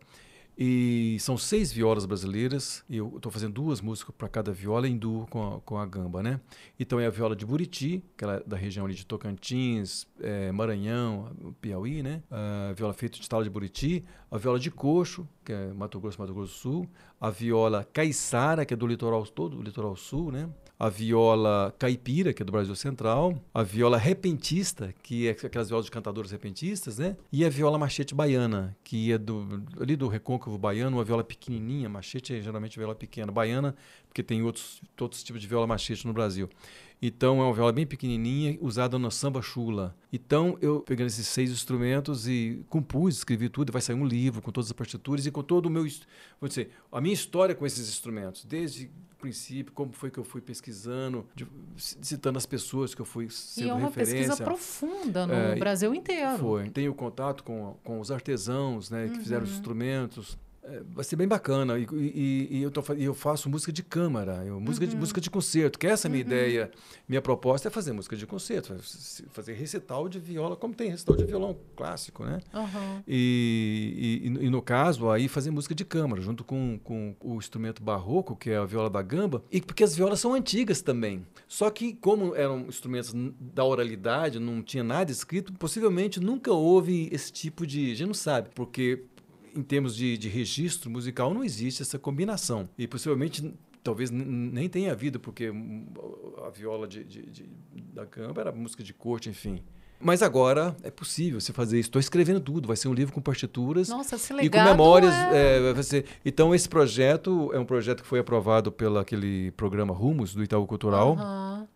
E 0.59 1.19
são 1.21 1.37
seis 1.37 1.71
violas 1.71 2.07
brasileiras, 2.07 2.83
e 2.89 2.97
eu 2.97 3.13
estou 3.17 3.31
fazendo 3.31 3.53
duas 3.53 3.83
músicas 3.83 4.15
para 4.17 4.27
cada 4.27 4.53
viola 4.53 4.89
em 4.89 4.97
duo 4.97 5.27
com 5.27 5.57
a, 5.57 5.61
com 5.61 5.77
a 5.77 5.85
gamba, 5.85 6.23
né? 6.23 6.41
Então 6.81 6.99
é 6.99 7.07
a 7.07 7.11
viola 7.11 7.37
de 7.37 7.45
Buriti, 7.45 8.03
que 8.17 8.25
é 8.25 8.43
da 8.47 8.57
região 8.57 8.87
ali 8.87 8.95
de 8.95 9.05
Tocantins, 9.05 10.07
é, 10.19 10.51
Maranhão, 10.51 11.31
Piauí, 11.61 12.03
né? 12.03 12.23
A 12.31 12.73
viola 12.73 12.95
feita 12.95 13.19
de 13.19 13.29
tala 13.29 13.45
de 13.45 13.51
Buriti, 13.51 14.03
a 14.31 14.39
viola 14.39 14.59
de 14.59 14.71
coxo, 14.71 15.29
que 15.45 15.53
é 15.53 15.73
Mato 15.73 16.01
Grosso, 16.01 16.21
Mato 16.21 16.35
Grosso 16.35 16.53
do 16.53 16.59
Sul, 16.59 16.89
a 17.21 17.31
viola 17.31 17.87
caiçara, 17.93 18.65
que 18.65 18.75
é 18.75 18.77
do 18.77 18.87
litoral 18.87 19.25
todo, 19.27 19.57
do 19.57 19.63
litoral 19.63 19.97
sul, 19.97 20.33
né? 20.33 20.49
a 20.79 20.91
viola 20.91 21.75
caipira, 21.79 22.35
que 22.35 22.43
é 22.43 22.45
do 22.45 22.53
Brasil 22.53 22.75
Central, 22.77 23.41
a 23.53 23.63
viola 23.63 23.97
repentista, 23.97 24.95
que 25.03 25.29
é 25.29 25.31
aquelas 25.31 25.69
violas 25.69 25.87
de 25.87 25.91
cantadores 25.91 26.31
repentistas, 26.31 26.99
né? 26.99 27.17
E 27.33 27.45
a 27.45 27.49
viola 27.49 27.79
machete 27.79 28.15
baiana, 28.15 28.77
que 28.85 29.11
é 29.11 29.17
do, 29.17 29.63
ali 29.81 29.97
do 29.97 30.07
recôncavo 30.07 30.59
baiano, 30.59 30.99
uma 30.99 31.05
viola 31.05 31.25
pequenininha, 31.25 31.89
machete 31.89 32.35
é 32.35 32.41
geralmente 32.43 32.79
viola 32.79 32.95
pequena, 32.95 33.33
baiana, 33.33 33.75
porque 34.07 34.23
tem 34.23 34.43
outros, 34.43 34.83
outros 35.01 35.23
tipos 35.23 35.41
de 35.41 35.49
viola 35.49 35.67
machete 35.67 36.07
no 36.07 36.13
Brasil. 36.13 36.49
Então 37.01 37.41
é 37.41 37.45
uma 37.45 37.53
viola 37.53 37.73
bem 37.73 37.87
pequenininha, 37.87 38.59
usada 38.61 38.99
no 38.99 39.11
samba 39.11 39.43
chula. 39.43 39.95
Então 40.13 40.57
eu 40.61 40.81
pegando 40.81 41.09
esses 41.09 41.27
seis 41.27 41.51
instrumentos 41.51 42.27
e 42.27 42.65
compus, 42.69 43.19
escrevi 43.19 43.49
tudo, 43.49 43.71
vai 43.71 43.83
sair 43.83 43.97
um 43.97 44.07
livro 44.07 44.41
com 44.41 44.51
todas 44.51 44.69
as 44.69 44.73
partituras 44.73 45.27
e 45.27 45.31
com 45.31 45.43
todo 45.43 45.67
o 45.67 45.71
meu, 45.71 45.87
vou 46.41 46.49
dizer, 46.49 46.71
a 46.91 47.01
minha 47.01 47.15
história 47.15 47.55
com 47.55 47.67
esses 47.67 47.89
instrumentos, 47.89 48.45
desde 48.45 48.87
o 48.87 49.17
princípio, 49.19 49.73
como 49.73 49.93
foi 49.93 50.11
que 50.11 50.19
eu 50.19 50.25
fui 50.25 50.41
pesquisando, 50.41 51.27
de, 51.35 51.47
citando 51.77 52.39
as 52.39 52.47
pessoas 52.47 52.95
que 52.95 53.01
eu 53.01 53.07
fui 53.07 53.29
sendo 53.29 53.67
E 53.67 53.71
é 53.71 53.75
uma 53.75 53.87
referência. 53.89 54.17
pesquisa 54.17 54.45
profunda 54.45 55.27
no 55.27 55.35
é, 55.35 55.57
Brasil 55.57 55.95
inteiro. 55.95 56.39
Foi. 56.39 56.71
Tenho 56.71 56.95
contato 56.95 57.45
com, 57.45 57.77
com 57.85 58.01
os 58.01 58.11
artesãos, 58.11 58.91
né, 58.91 59.07
que 59.09 59.15
uhum. 59.15 59.21
fizeram 59.21 59.45
os 59.45 59.53
instrumentos 59.53 60.39
é, 60.69 60.83
vai 60.93 61.05
ser 61.05 61.17
bem 61.17 61.29
bacana. 61.29 61.79
E, 61.79 61.87
e, 61.93 62.49
e 62.59 62.63
eu, 62.63 62.71
tô, 62.71 62.83
eu, 62.95 63.15
faço 63.15 63.49
música 63.49 63.73
de 63.73 63.83
câmara, 63.83 64.45
eu, 64.45 64.61
música, 64.61 64.85
uhum. 64.85 64.91
de, 64.91 64.97
música 64.97 65.21
de 65.21 65.31
concerto, 65.31 65.79
que 65.79 65.87
essa 65.87 66.07
é 66.07 66.09
a 66.09 66.11
minha 66.11 66.25
uhum. 66.25 66.31
ideia. 66.31 66.71
Minha 67.09 67.23
proposta 67.23 67.69
é 67.69 67.71
fazer 67.71 67.93
música 67.93 68.17
de 68.17 68.27
concerto, 68.27 68.75
fazer 69.31 69.53
recital 69.53 70.09
de 70.09 70.19
viola, 70.19 70.57
como 70.57 70.75
tem 70.75 70.91
recital 70.91 71.17
de 71.17 71.25
violão 71.25 71.57
clássico, 71.77 72.25
né? 72.25 72.41
Uhum. 72.53 73.03
E, 73.07 74.23
e, 74.25 74.51
no 74.51 74.61
caso, 74.61 75.09
aí 75.11 75.29
fazer 75.29 75.51
música 75.51 75.75
de 75.75 75.85
câmara, 75.85 76.21
junto 76.21 76.43
com, 76.43 76.79
com 76.83 77.15
o 77.21 77.37
instrumento 77.37 77.83
barroco, 77.83 78.35
que 78.35 78.51
é 78.51 78.57
a 78.57 78.65
viola 78.65 78.91
da 78.91 79.03
gamba, 79.03 79.45
e 79.53 79.61
porque 79.61 79.85
as 79.85 79.95
violas 79.95 80.19
são 80.19 80.35
antigas 80.35 80.83
também. 80.83 81.25
Só 81.47 81.71
que, 81.71 81.95
como 81.95 82.35
eram 82.35 82.67
instrumentos 82.67 83.15
da 83.41 83.65
oralidade, 83.65 84.41
não 84.41 84.63
tinha 84.63 84.83
nada 84.83 85.13
escrito, 85.13 85.53
possivelmente 85.53 86.19
nunca 86.19 86.53
houve 86.53 87.09
esse 87.13 87.33
tipo 87.33 87.65
de. 87.65 87.93
A 87.93 87.95
gente 87.95 88.09
não 88.09 88.15
sabe, 88.15 88.49
porque 88.55 89.05
em 89.57 89.63
termos 89.63 89.97
de, 89.97 90.19
de 90.19 90.29
registro 90.29 90.91
musical, 90.91 91.33
não 91.33 91.43
existe 91.43 91.83
essa 91.83 91.99
combinação. 91.99 92.69
E 92.77 92.87
possivelmente 92.87 93.55
talvez 93.83 94.11
nem 94.11 94.69
tenha 94.69 94.93
havido, 94.93 95.19
porque 95.21 95.53
a 96.45 96.51
viola 96.51 96.89
de, 96.89 97.05
de, 97.05 97.23
de, 97.23 97.49
da 97.93 98.05
gamba 98.05 98.41
era 98.41 98.53
música 98.53 98.83
de 98.83 98.93
corte, 98.93 99.29
enfim. 99.29 99.63
Mas 99.99 100.23
agora 100.23 100.77
é 100.83 100.91
possível 100.91 101.41
você 101.41 101.53
fazer 101.53 101.79
isso. 101.79 101.89
Estou 101.89 102.01
escrevendo 102.01 102.41
tudo. 102.41 102.69
Vai 102.69 102.77
ser 102.77 102.89
um 102.89 102.93
livro 102.93 103.15
com 103.15 103.21
partituras 103.21 103.89
Nossa, 103.89 104.17
e 104.43 104.51
com 104.51 104.63
memórias. 104.63 105.15
É... 105.33 105.71
É, 105.71 105.83
ser... 105.83 106.05
Então 106.23 106.55
esse 106.55 106.69
projeto 106.69 107.51
é 107.55 107.59
um 107.59 107.65
projeto 107.65 108.03
que 108.03 108.09
foi 108.09 108.19
aprovado 108.19 108.71
pelo 108.71 108.99
aquele 108.99 109.53
programa 109.53 109.95
Rumos 109.95 110.35
do 110.35 110.43
Itaú 110.43 110.67
Cultural. 110.67 111.17
Uhum 111.17 111.76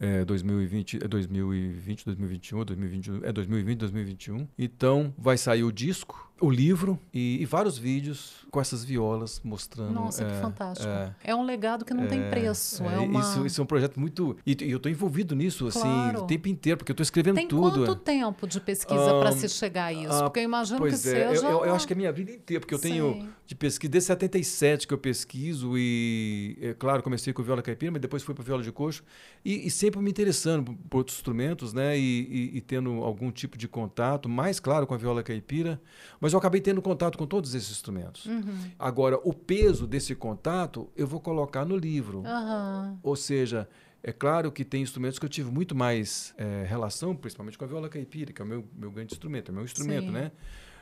é, 0.00 0.24
2020, 0.24 1.04
é 1.04 1.06
2020, 1.06 2.06
2021, 2.06 2.64
2021, 2.64 3.24
é 3.24 3.32
2020, 3.32 3.78
2021. 3.78 4.48
Então 4.58 5.14
vai 5.18 5.36
sair 5.36 5.62
o 5.62 5.70
disco, 5.70 6.32
o 6.40 6.50
livro 6.50 6.98
e, 7.12 7.42
e 7.42 7.44
vários 7.44 7.76
vídeos 7.76 8.39
com 8.50 8.60
essas 8.60 8.84
violas 8.84 9.40
mostrando. 9.44 9.92
Nossa, 9.92 10.24
é, 10.24 10.26
que 10.26 10.40
fantástico. 10.40 10.88
É, 10.88 11.14
é, 11.24 11.34
um 11.34 11.44
legado 11.44 11.84
que 11.84 11.94
não 11.94 12.06
tem 12.06 12.20
é, 12.20 12.30
preço. 12.30 12.82
É, 12.84 12.98
uma... 12.98 13.20
isso, 13.20 13.46
isso 13.46 13.60
é 13.60 13.64
um 13.64 13.66
projeto 13.66 13.98
muito. 13.98 14.36
E, 14.44 14.56
e 14.60 14.70
eu 14.70 14.76
estou 14.76 14.90
envolvido 14.90 15.34
nisso 15.36 15.66
assim, 15.66 15.80
claro. 15.80 16.16
assim 16.16 16.24
o 16.24 16.26
tempo 16.26 16.48
inteiro, 16.48 16.78
porque 16.78 16.90
eu 16.90 16.94
estou 16.94 17.02
escrevendo 17.02 17.36
tem 17.36 17.48
tudo. 17.48 17.86
Quanto 17.86 17.96
tempo 17.96 18.46
de 18.46 18.60
pesquisa 18.60 19.14
um, 19.14 19.20
para 19.20 19.32
se 19.32 19.48
chegar 19.48 19.86
a 19.86 19.92
isso? 19.92 20.22
porque 20.24 20.40
eu 20.40 20.44
imagino 20.44 20.80
que 20.80 20.88
é, 20.88 20.96
seja. 20.96 21.46
Eu, 21.46 21.50
eu, 21.50 21.64
eu, 21.66 21.74
acho 21.74 21.86
que 21.86 21.92
é 21.92 21.94
a 21.94 21.96
minha 21.96 22.12
vida 22.12 22.32
inteira, 22.32 22.60
porque 22.60 22.74
eu 22.74 22.78
tenho 22.78 23.28
de 23.46 23.54
pesquisa 23.54 23.90
desde 23.90 24.06
77 24.06 24.86
que 24.86 24.94
eu 24.94 24.98
pesquiso 24.98 25.76
e, 25.76 26.56
é 26.60 26.74
claro, 26.74 27.02
comecei 27.02 27.32
com 27.32 27.42
viola 27.42 27.62
caipira, 27.62 27.90
mas 27.90 28.00
depois 28.00 28.22
fui 28.22 28.34
para 28.34 28.44
viola 28.44 28.62
de 28.62 28.70
coxo 28.70 29.02
e, 29.44 29.66
e 29.66 29.70
sempre 29.70 30.00
me 30.00 30.10
interessando 30.10 30.72
por 30.88 30.98
outros 30.98 31.16
instrumentos, 31.16 31.72
né? 31.72 31.98
E, 31.98 32.50
e, 32.52 32.56
e, 32.58 32.60
tendo 32.60 33.02
algum 33.02 33.30
tipo 33.30 33.58
de 33.58 33.66
contato, 33.66 34.28
mais 34.28 34.60
claro 34.60 34.86
com 34.86 34.94
a 34.94 34.96
viola 34.96 35.22
caipira, 35.22 35.80
mas 36.20 36.32
eu 36.32 36.38
acabei 36.38 36.60
tendo 36.60 36.80
contato 36.80 37.18
com 37.18 37.26
todos 37.26 37.54
esses 37.54 37.70
instrumentos. 37.70 38.26
Uhum. 38.26 38.39
Agora, 38.78 39.18
o 39.24 39.32
peso 39.32 39.86
desse 39.86 40.14
contato 40.14 40.88
eu 40.96 41.06
vou 41.06 41.20
colocar 41.20 41.64
no 41.64 41.76
livro. 41.76 42.20
Uhum. 42.20 42.98
Ou 43.02 43.16
seja, 43.16 43.68
é 44.02 44.12
claro 44.12 44.50
que 44.50 44.64
tem 44.64 44.82
instrumentos 44.82 45.18
que 45.18 45.24
eu 45.24 45.28
tive 45.28 45.50
muito 45.50 45.74
mais 45.74 46.34
é, 46.38 46.64
relação, 46.66 47.14
principalmente 47.14 47.58
com 47.58 47.64
a 47.64 47.68
viola 47.68 47.88
caipira, 47.88 48.32
que 48.32 48.40
é 48.40 48.44
o 48.44 48.48
meu, 48.48 48.64
meu 48.74 48.90
grande 48.90 49.12
instrumento, 49.12 49.50
é 49.50 49.52
o 49.52 49.54
meu 49.54 49.64
instrumento, 49.64 50.06
Sim. 50.06 50.12
né? 50.12 50.32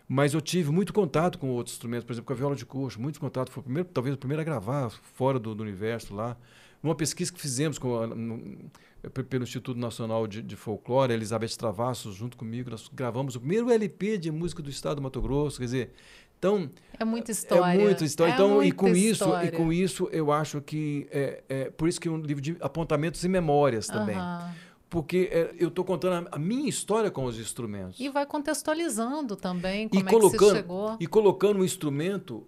Mas 0.09 0.33
eu 0.33 0.41
tive 0.41 0.71
muito 0.71 0.93
contato 0.93 1.39
com 1.39 1.51
outros 1.51 1.75
instrumentos, 1.75 2.05
por 2.05 2.13
exemplo, 2.13 2.27
com 2.27 2.33
a 2.33 2.37
viola 2.37 2.57
de 2.57 2.65
coxo, 2.65 2.99
muito 2.99 3.21
contato. 3.21 3.51
Foi 3.51 3.61
o 3.61 3.65
primeiro, 3.65 3.89
talvez 3.93 4.15
o 4.15 4.19
primeiro 4.19 4.41
a 4.41 4.45
gravar 4.45 4.89
fora 4.91 5.39
do, 5.39 5.55
do 5.55 5.63
universo 5.63 6.15
lá. 6.15 6.35
Numa 6.83 6.95
pesquisa 6.95 7.31
que 7.31 7.41
fizemos 7.41 7.79
com, 7.79 8.07
no, 8.07 8.71
pelo 9.29 9.43
Instituto 9.43 9.79
Nacional 9.79 10.27
de, 10.27 10.41
de, 10.41 10.57
Folclore, 10.57 11.13
Elizabeth 11.13 11.57
Travassos, 11.59 12.15
junto 12.15 12.37
comigo, 12.37 12.71
nós 12.71 12.89
gravamos 12.93 13.37
o 13.37 13.41
primeiro 13.41 13.71
LP 13.71 14.17
de 14.17 14.31
música 14.31 14.63
do 14.63 14.71
estado 14.71 14.97
do 14.97 15.03
Mato 15.03 15.21
Grosso, 15.21 15.59
quer 15.59 15.65
dizer, 15.65 15.93
então 16.39 16.71
é 16.99 17.05
muita 17.05 17.31
história. 17.31 17.81
É 17.81 17.85
muita 17.85 18.05
história. 18.05 18.31
É 18.31 18.35
então 18.35 18.49
muita 18.51 18.69
e 18.69 18.73
com 18.73 18.89
história. 18.89 19.47
isso 19.47 19.55
e 19.55 19.57
com 19.57 19.73
isso 19.73 20.09
eu 20.13 20.33
acho 20.33 20.61
que 20.61 21.07
é, 21.11 21.43
é 21.49 21.71
por 21.71 21.89
isso 21.89 22.01
que 22.01 22.09
é 22.09 22.11
um 22.11 22.19
livro 22.19 22.43
de 22.43 22.57
apontamentos 22.61 23.23
e 23.25 23.29
memórias 23.29 23.87
também. 23.87 24.17
Porque 24.91 25.29
é, 25.31 25.55
eu 25.59 25.69
estou 25.69 25.85
contando 25.85 26.29
a, 26.29 26.37
a, 26.37 26.39
minha 26.39 26.67
história 26.67 27.11
com 27.11 27.25
os 27.25 27.39
instrumentos. 27.39 28.01
E 28.01 28.09
vai 28.09 28.25
contextualizando 28.25 29.37
também 29.37 29.87
como 29.87 30.01
e 30.01 30.05
colocando, 30.05 30.35
é 30.35 30.39
que 30.39 30.45
você 30.45 30.57
chegou. 30.57 30.97
E 30.99 31.07
colocando 31.07 31.61
um 31.61 31.65
instrumento 31.65 32.47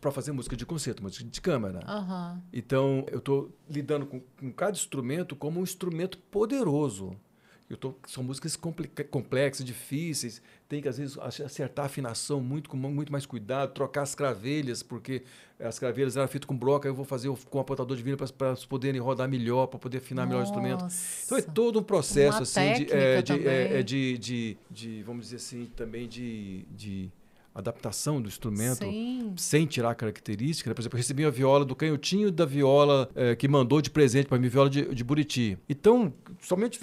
para 0.00 0.10
fazer 0.10 0.32
música 0.32 0.56
de 0.56 0.66
concerto, 0.66 1.02
música 1.02 1.24
de 1.24 1.40
câmara. 1.40 1.80
Uhum. 1.88 2.42
Então, 2.52 3.04
eu 3.10 3.18
estou 3.18 3.50
lidando 3.68 4.06
com, 4.06 4.20
com, 4.20 4.52
cada 4.52 4.72
instrumento 4.72 5.36
como 5.36 5.60
um 5.60 5.62
instrumento 5.62 6.18
poderoso. 6.18 7.16
Eu 7.68 7.76
tô, 7.76 7.94
são 8.06 8.22
músicas 8.22 8.56
complexas, 9.10 9.66
difíceis, 9.66 10.40
tem 10.68 10.80
que 10.80 10.88
às 10.88 10.98
vezes 10.98 11.18
acertar 11.18 11.84
a 11.84 11.86
afinação 11.86 12.40
muito 12.40 12.70
com 12.70 12.76
muito 12.76 13.10
mais 13.10 13.26
cuidado, 13.26 13.72
trocar 13.72 14.02
as 14.02 14.14
cravelhas, 14.14 14.84
porque 14.84 15.24
as 15.58 15.76
cravelhas 15.76 16.16
eram 16.16 16.28
feitas 16.28 16.46
com 16.46 16.56
broca, 16.56 16.86
eu 16.86 16.94
vou 16.94 17.04
fazer 17.04 17.28
com 17.50 17.58
o 17.58 17.60
apontador 17.60 17.96
de 17.96 18.04
vinil 18.04 18.16
para 18.16 18.46
elas 18.48 18.64
poderem 18.64 19.00
rodar 19.00 19.28
melhor, 19.28 19.66
para 19.66 19.80
poder 19.80 19.98
afinar 19.98 20.22
Nossa. 20.22 20.28
melhor 20.28 20.40
o 20.40 20.44
instrumento. 20.44 20.86
Então 21.24 21.38
é 21.38 21.42
todo 21.42 21.80
um 21.80 21.82
processo 21.82 22.42
assim 22.44 22.84
de, 22.84 22.92
é, 22.92 23.22
de, 23.22 23.32
é, 23.32 23.78
é, 23.78 23.82
de, 23.82 24.18
de, 24.18 24.56
de, 24.70 25.02
vamos 25.02 25.24
dizer 25.24 25.36
assim, 25.36 25.66
também 25.74 26.06
de, 26.06 26.64
de 26.70 27.10
adaptação 27.52 28.20
do 28.20 28.28
instrumento 28.28 28.84
Sim. 28.84 29.32
sem 29.36 29.66
tirar 29.66 29.94
características. 29.94 30.70
Né? 30.70 30.74
Por 30.74 30.82
exemplo, 30.82 30.96
eu 30.96 30.98
recebi 30.98 31.24
a 31.24 31.30
viola 31.30 31.64
do 31.64 31.74
canhotinho 31.74 32.30
da 32.30 32.44
viola 32.44 33.10
é, 33.14 33.34
que 33.34 33.48
mandou 33.48 33.80
de 33.80 33.90
presente 33.90 34.26
para 34.26 34.38
mim, 34.38 34.46
viola 34.48 34.68
de, 34.68 34.94
de 34.94 35.02
Buriti. 35.02 35.58
Então, 35.68 36.12
somente 36.40 36.78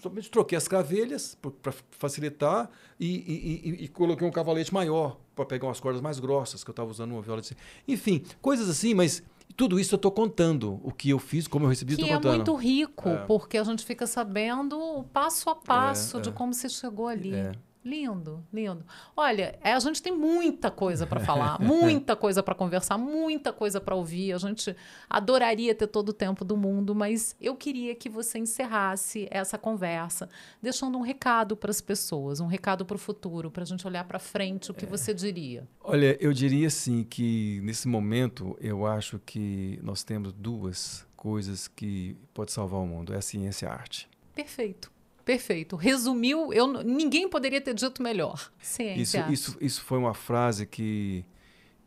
somente 0.00 0.30
troquei 0.30 0.56
as 0.56 0.66
cravelhas 0.66 1.36
para 1.62 1.72
facilitar 1.90 2.70
e, 2.98 3.06
e, 3.06 3.70
e, 3.70 3.84
e, 3.84 3.88
coloquei 3.88 4.26
um 4.26 4.30
cavalete 4.30 4.72
maior 4.72 5.18
para 5.34 5.44
pegar 5.44 5.66
umas 5.68 5.80
cordas 5.80 6.00
mais 6.00 6.18
grossas, 6.18 6.64
que 6.64 6.70
eu 6.70 6.72
estava 6.72 6.90
usando 6.90 7.12
uma 7.12 7.22
viola 7.22 7.40
de... 7.40 7.56
Enfim, 7.86 8.22
coisas 8.40 8.68
assim, 8.68 8.94
mas 8.94 9.22
tudo 9.56 9.78
isso 9.78 9.94
eu 9.94 9.96
estou 9.96 10.10
contando. 10.10 10.80
O 10.82 10.92
que 10.92 11.10
eu 11.10 11.18
fiz, 11.18 11.46
como 11.46 11.64
eu 11.64 11.68
recebi, 11.68 11.94
estou 11.94 12.08
contando. 12.08 12.22
Que 12.22 12.28
é 12.28 12.32
muito 12.32 12.54
rico, 12.54 13.08
é. 13.08 13.24
porque 13.26 13.58
a 13.58 13.64
gente 13.64 13.84
fica 13.84 14.06
sabendo 14.06 14.78
o 14.78 15.04
passo 15.04 15.50
a 15.50 15.54
passo 15.54 16.18
é, 16.18 16.20
de 16.20 16.28
é. 16.30 16.32
como 16.32 16.54
você 16.54 16.68
chegou 16.68 17.08
ali. 17.08 17.34
É. 17.34 17.52
Lindo, 17.82 18.44
lindo. 18.52 18.84
Olha, 19.16 19.58
é, 19.62 19.72
a 19.72 19.78
gente 19.78 20.02
tem 20.02 20.12
muita 20.14 20.70
coisa 20.70 21.06
para 21.06 21.20
falar, 21.20 21.58
muita 21.64 22.14
coisa 22.14 22.42
para 22.42 22.54
conversar, 22.54 22.98
muita 22.98 23.54
coisa 23.54 23.80
para 23.80 23.94
ouvir. 23.94 24.34
A 24.34 24.38
gente 24.38 24.76
adoraria 25.08 25.74
ter 25.74 25.86
todo 25.86 26.10
o 26.10 26.12
tempo 26.12 26.44
do 26.44 26.58
mundo, 26.58 26.94
mas 26.94 27.34
eu 27.40 27.56
queria 27.56 27.94
que 27.94 28.10
você 28.10 28.38
encerrasse 28.38 29.26
essa 29.30 29.56
conversa 29.56 30.28
deixando 30.60 30.98
um 30.98 31.00
recado 31.00 31.56
para 31.56 31.70
as 31.70 31.80
pessoas, 31.80 32.38
um 32.38 32.46
recado 32.46 32.84
para 32.84 32.96
o 32.96 32.98
futuro, 32.98 33.50
para 33.50 33.62
a 33.62 33.66
gente 33.66 33.86
olhar 33.86 34.04
para 34.04 34.18
frente. 34.18 34.70
O 34.70 34.74
que 34.74 34.84
é. 34.84 34.88
você 34.88 35.14
diria? 35.14 35.66
Olha, 35.82 36.18
eu 36.20 36.34
diria 36.34 36.66
assim 36.66 37.02
que 37.02 37.60
nesse 37.62 37.88
momento 37.88 38.58
eu 38.60 38.84
acho 38.84 39.18
que 39.24 39.80
nós 39.82 40.04
temos 40.04 40.34
duas 40.34 41.06
coisas 41.16 41.66
que 41.66 42.14
pode 42.34 42.52
salvar 42.52 42.80
o 42.80 42.86
mundo: 42.86 43.14
é 43.14 43.16
a 43.16 43.22
ciência 43.22 43.64
e 43.64 43.68
a 43.68 43.72
arte. 43.72 44.06
Perfeito. 44.34 44.99
Perfeito. 45.24 45.76
Resumiu, 45.76 46.52
eu, 46.52 46.66
ninguém 46.82 47.28
poderia 47.28 47.60
ter 47.60 47.74
dito 47.74 48.02
melhor. 48.02 48.50
Ciência. 48.60 49.20
Isso, 49.30 49.50
isso, 49.50 49.58
isso 49.60 49.82
foi 49.82 49.98
uma 49.98 50.14
frase 50.14 50.66
que, 50.66 51.24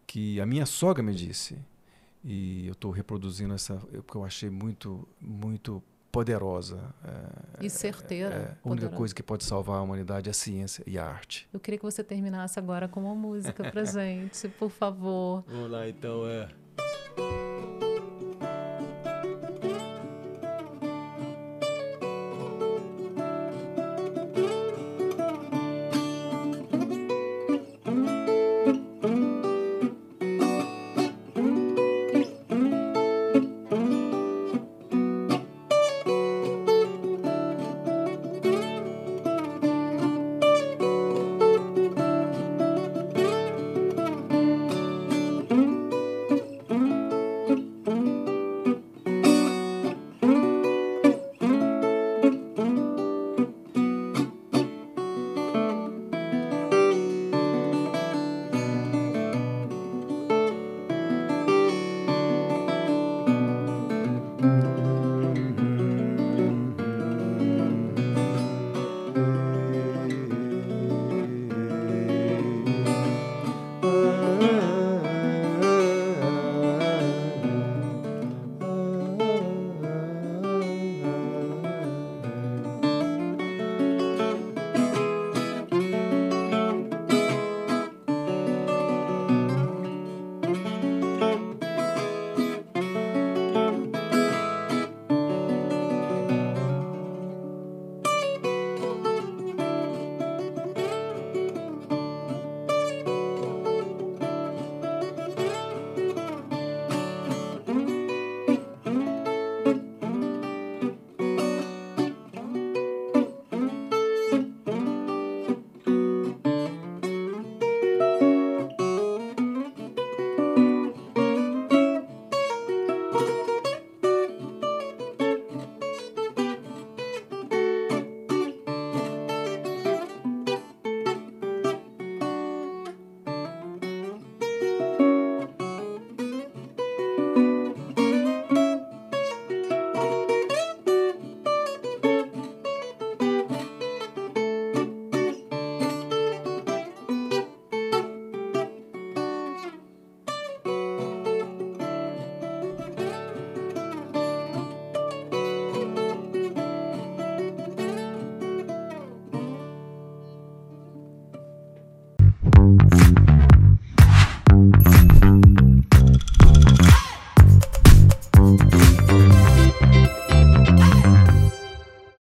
que 0.06 0.40
a 0.40 0.46
minha 0.46 0.66
sogra 0.66 1.04
me 1.04 1.14
disse. 1.14 1.58
E 2.24 2.66
eu 2.68 2.74
estou 2.74 2.92
reproduzindo 2.92 3.54
essa, 3.54 3.76
porque 3.76 4.16
eu 4.16 4.24
achei 4.24 4.50
muito, 4.50 5.06
muito 5.20 5.84
poderosa. 6.14 6.80
É, 7.04 7.66
e 7.66 7.70
certeira. 7.70 8.36
É, 8.36 8.38
é, 8.38 8.58
a 8.64 8.70
única 8.70 8.90
coisa 8.90 9.14
que 9.14 9.24
pode 9.24 9.44
salvar 9.44 9.80
a 9.80 9.82
humanidade 9.82 10.30
é 10.30 10.32
a 10.32 10.34
ciência 10.34 10.84
e 10.86 10.98
a 10.98 11.06
arte. 11.06 11.50
Eu 11.52 11.60
queria 11.60 11.80
que 11.80 11.84
você 11.84 12.04
terminasse 12.04 12.60
agora 12.60 12.88
com 12.88 13.02
uma 13.04 13.16
música 13.16 13.70
pra 13.72 13.84
gente, 13.84 14.48
por 14.48 14.70
favor. 14.70 15.44
Vamos 15.48 15.72
lá, 15.72 15.90
então. 15.90 16.26
É. 16.28 16.48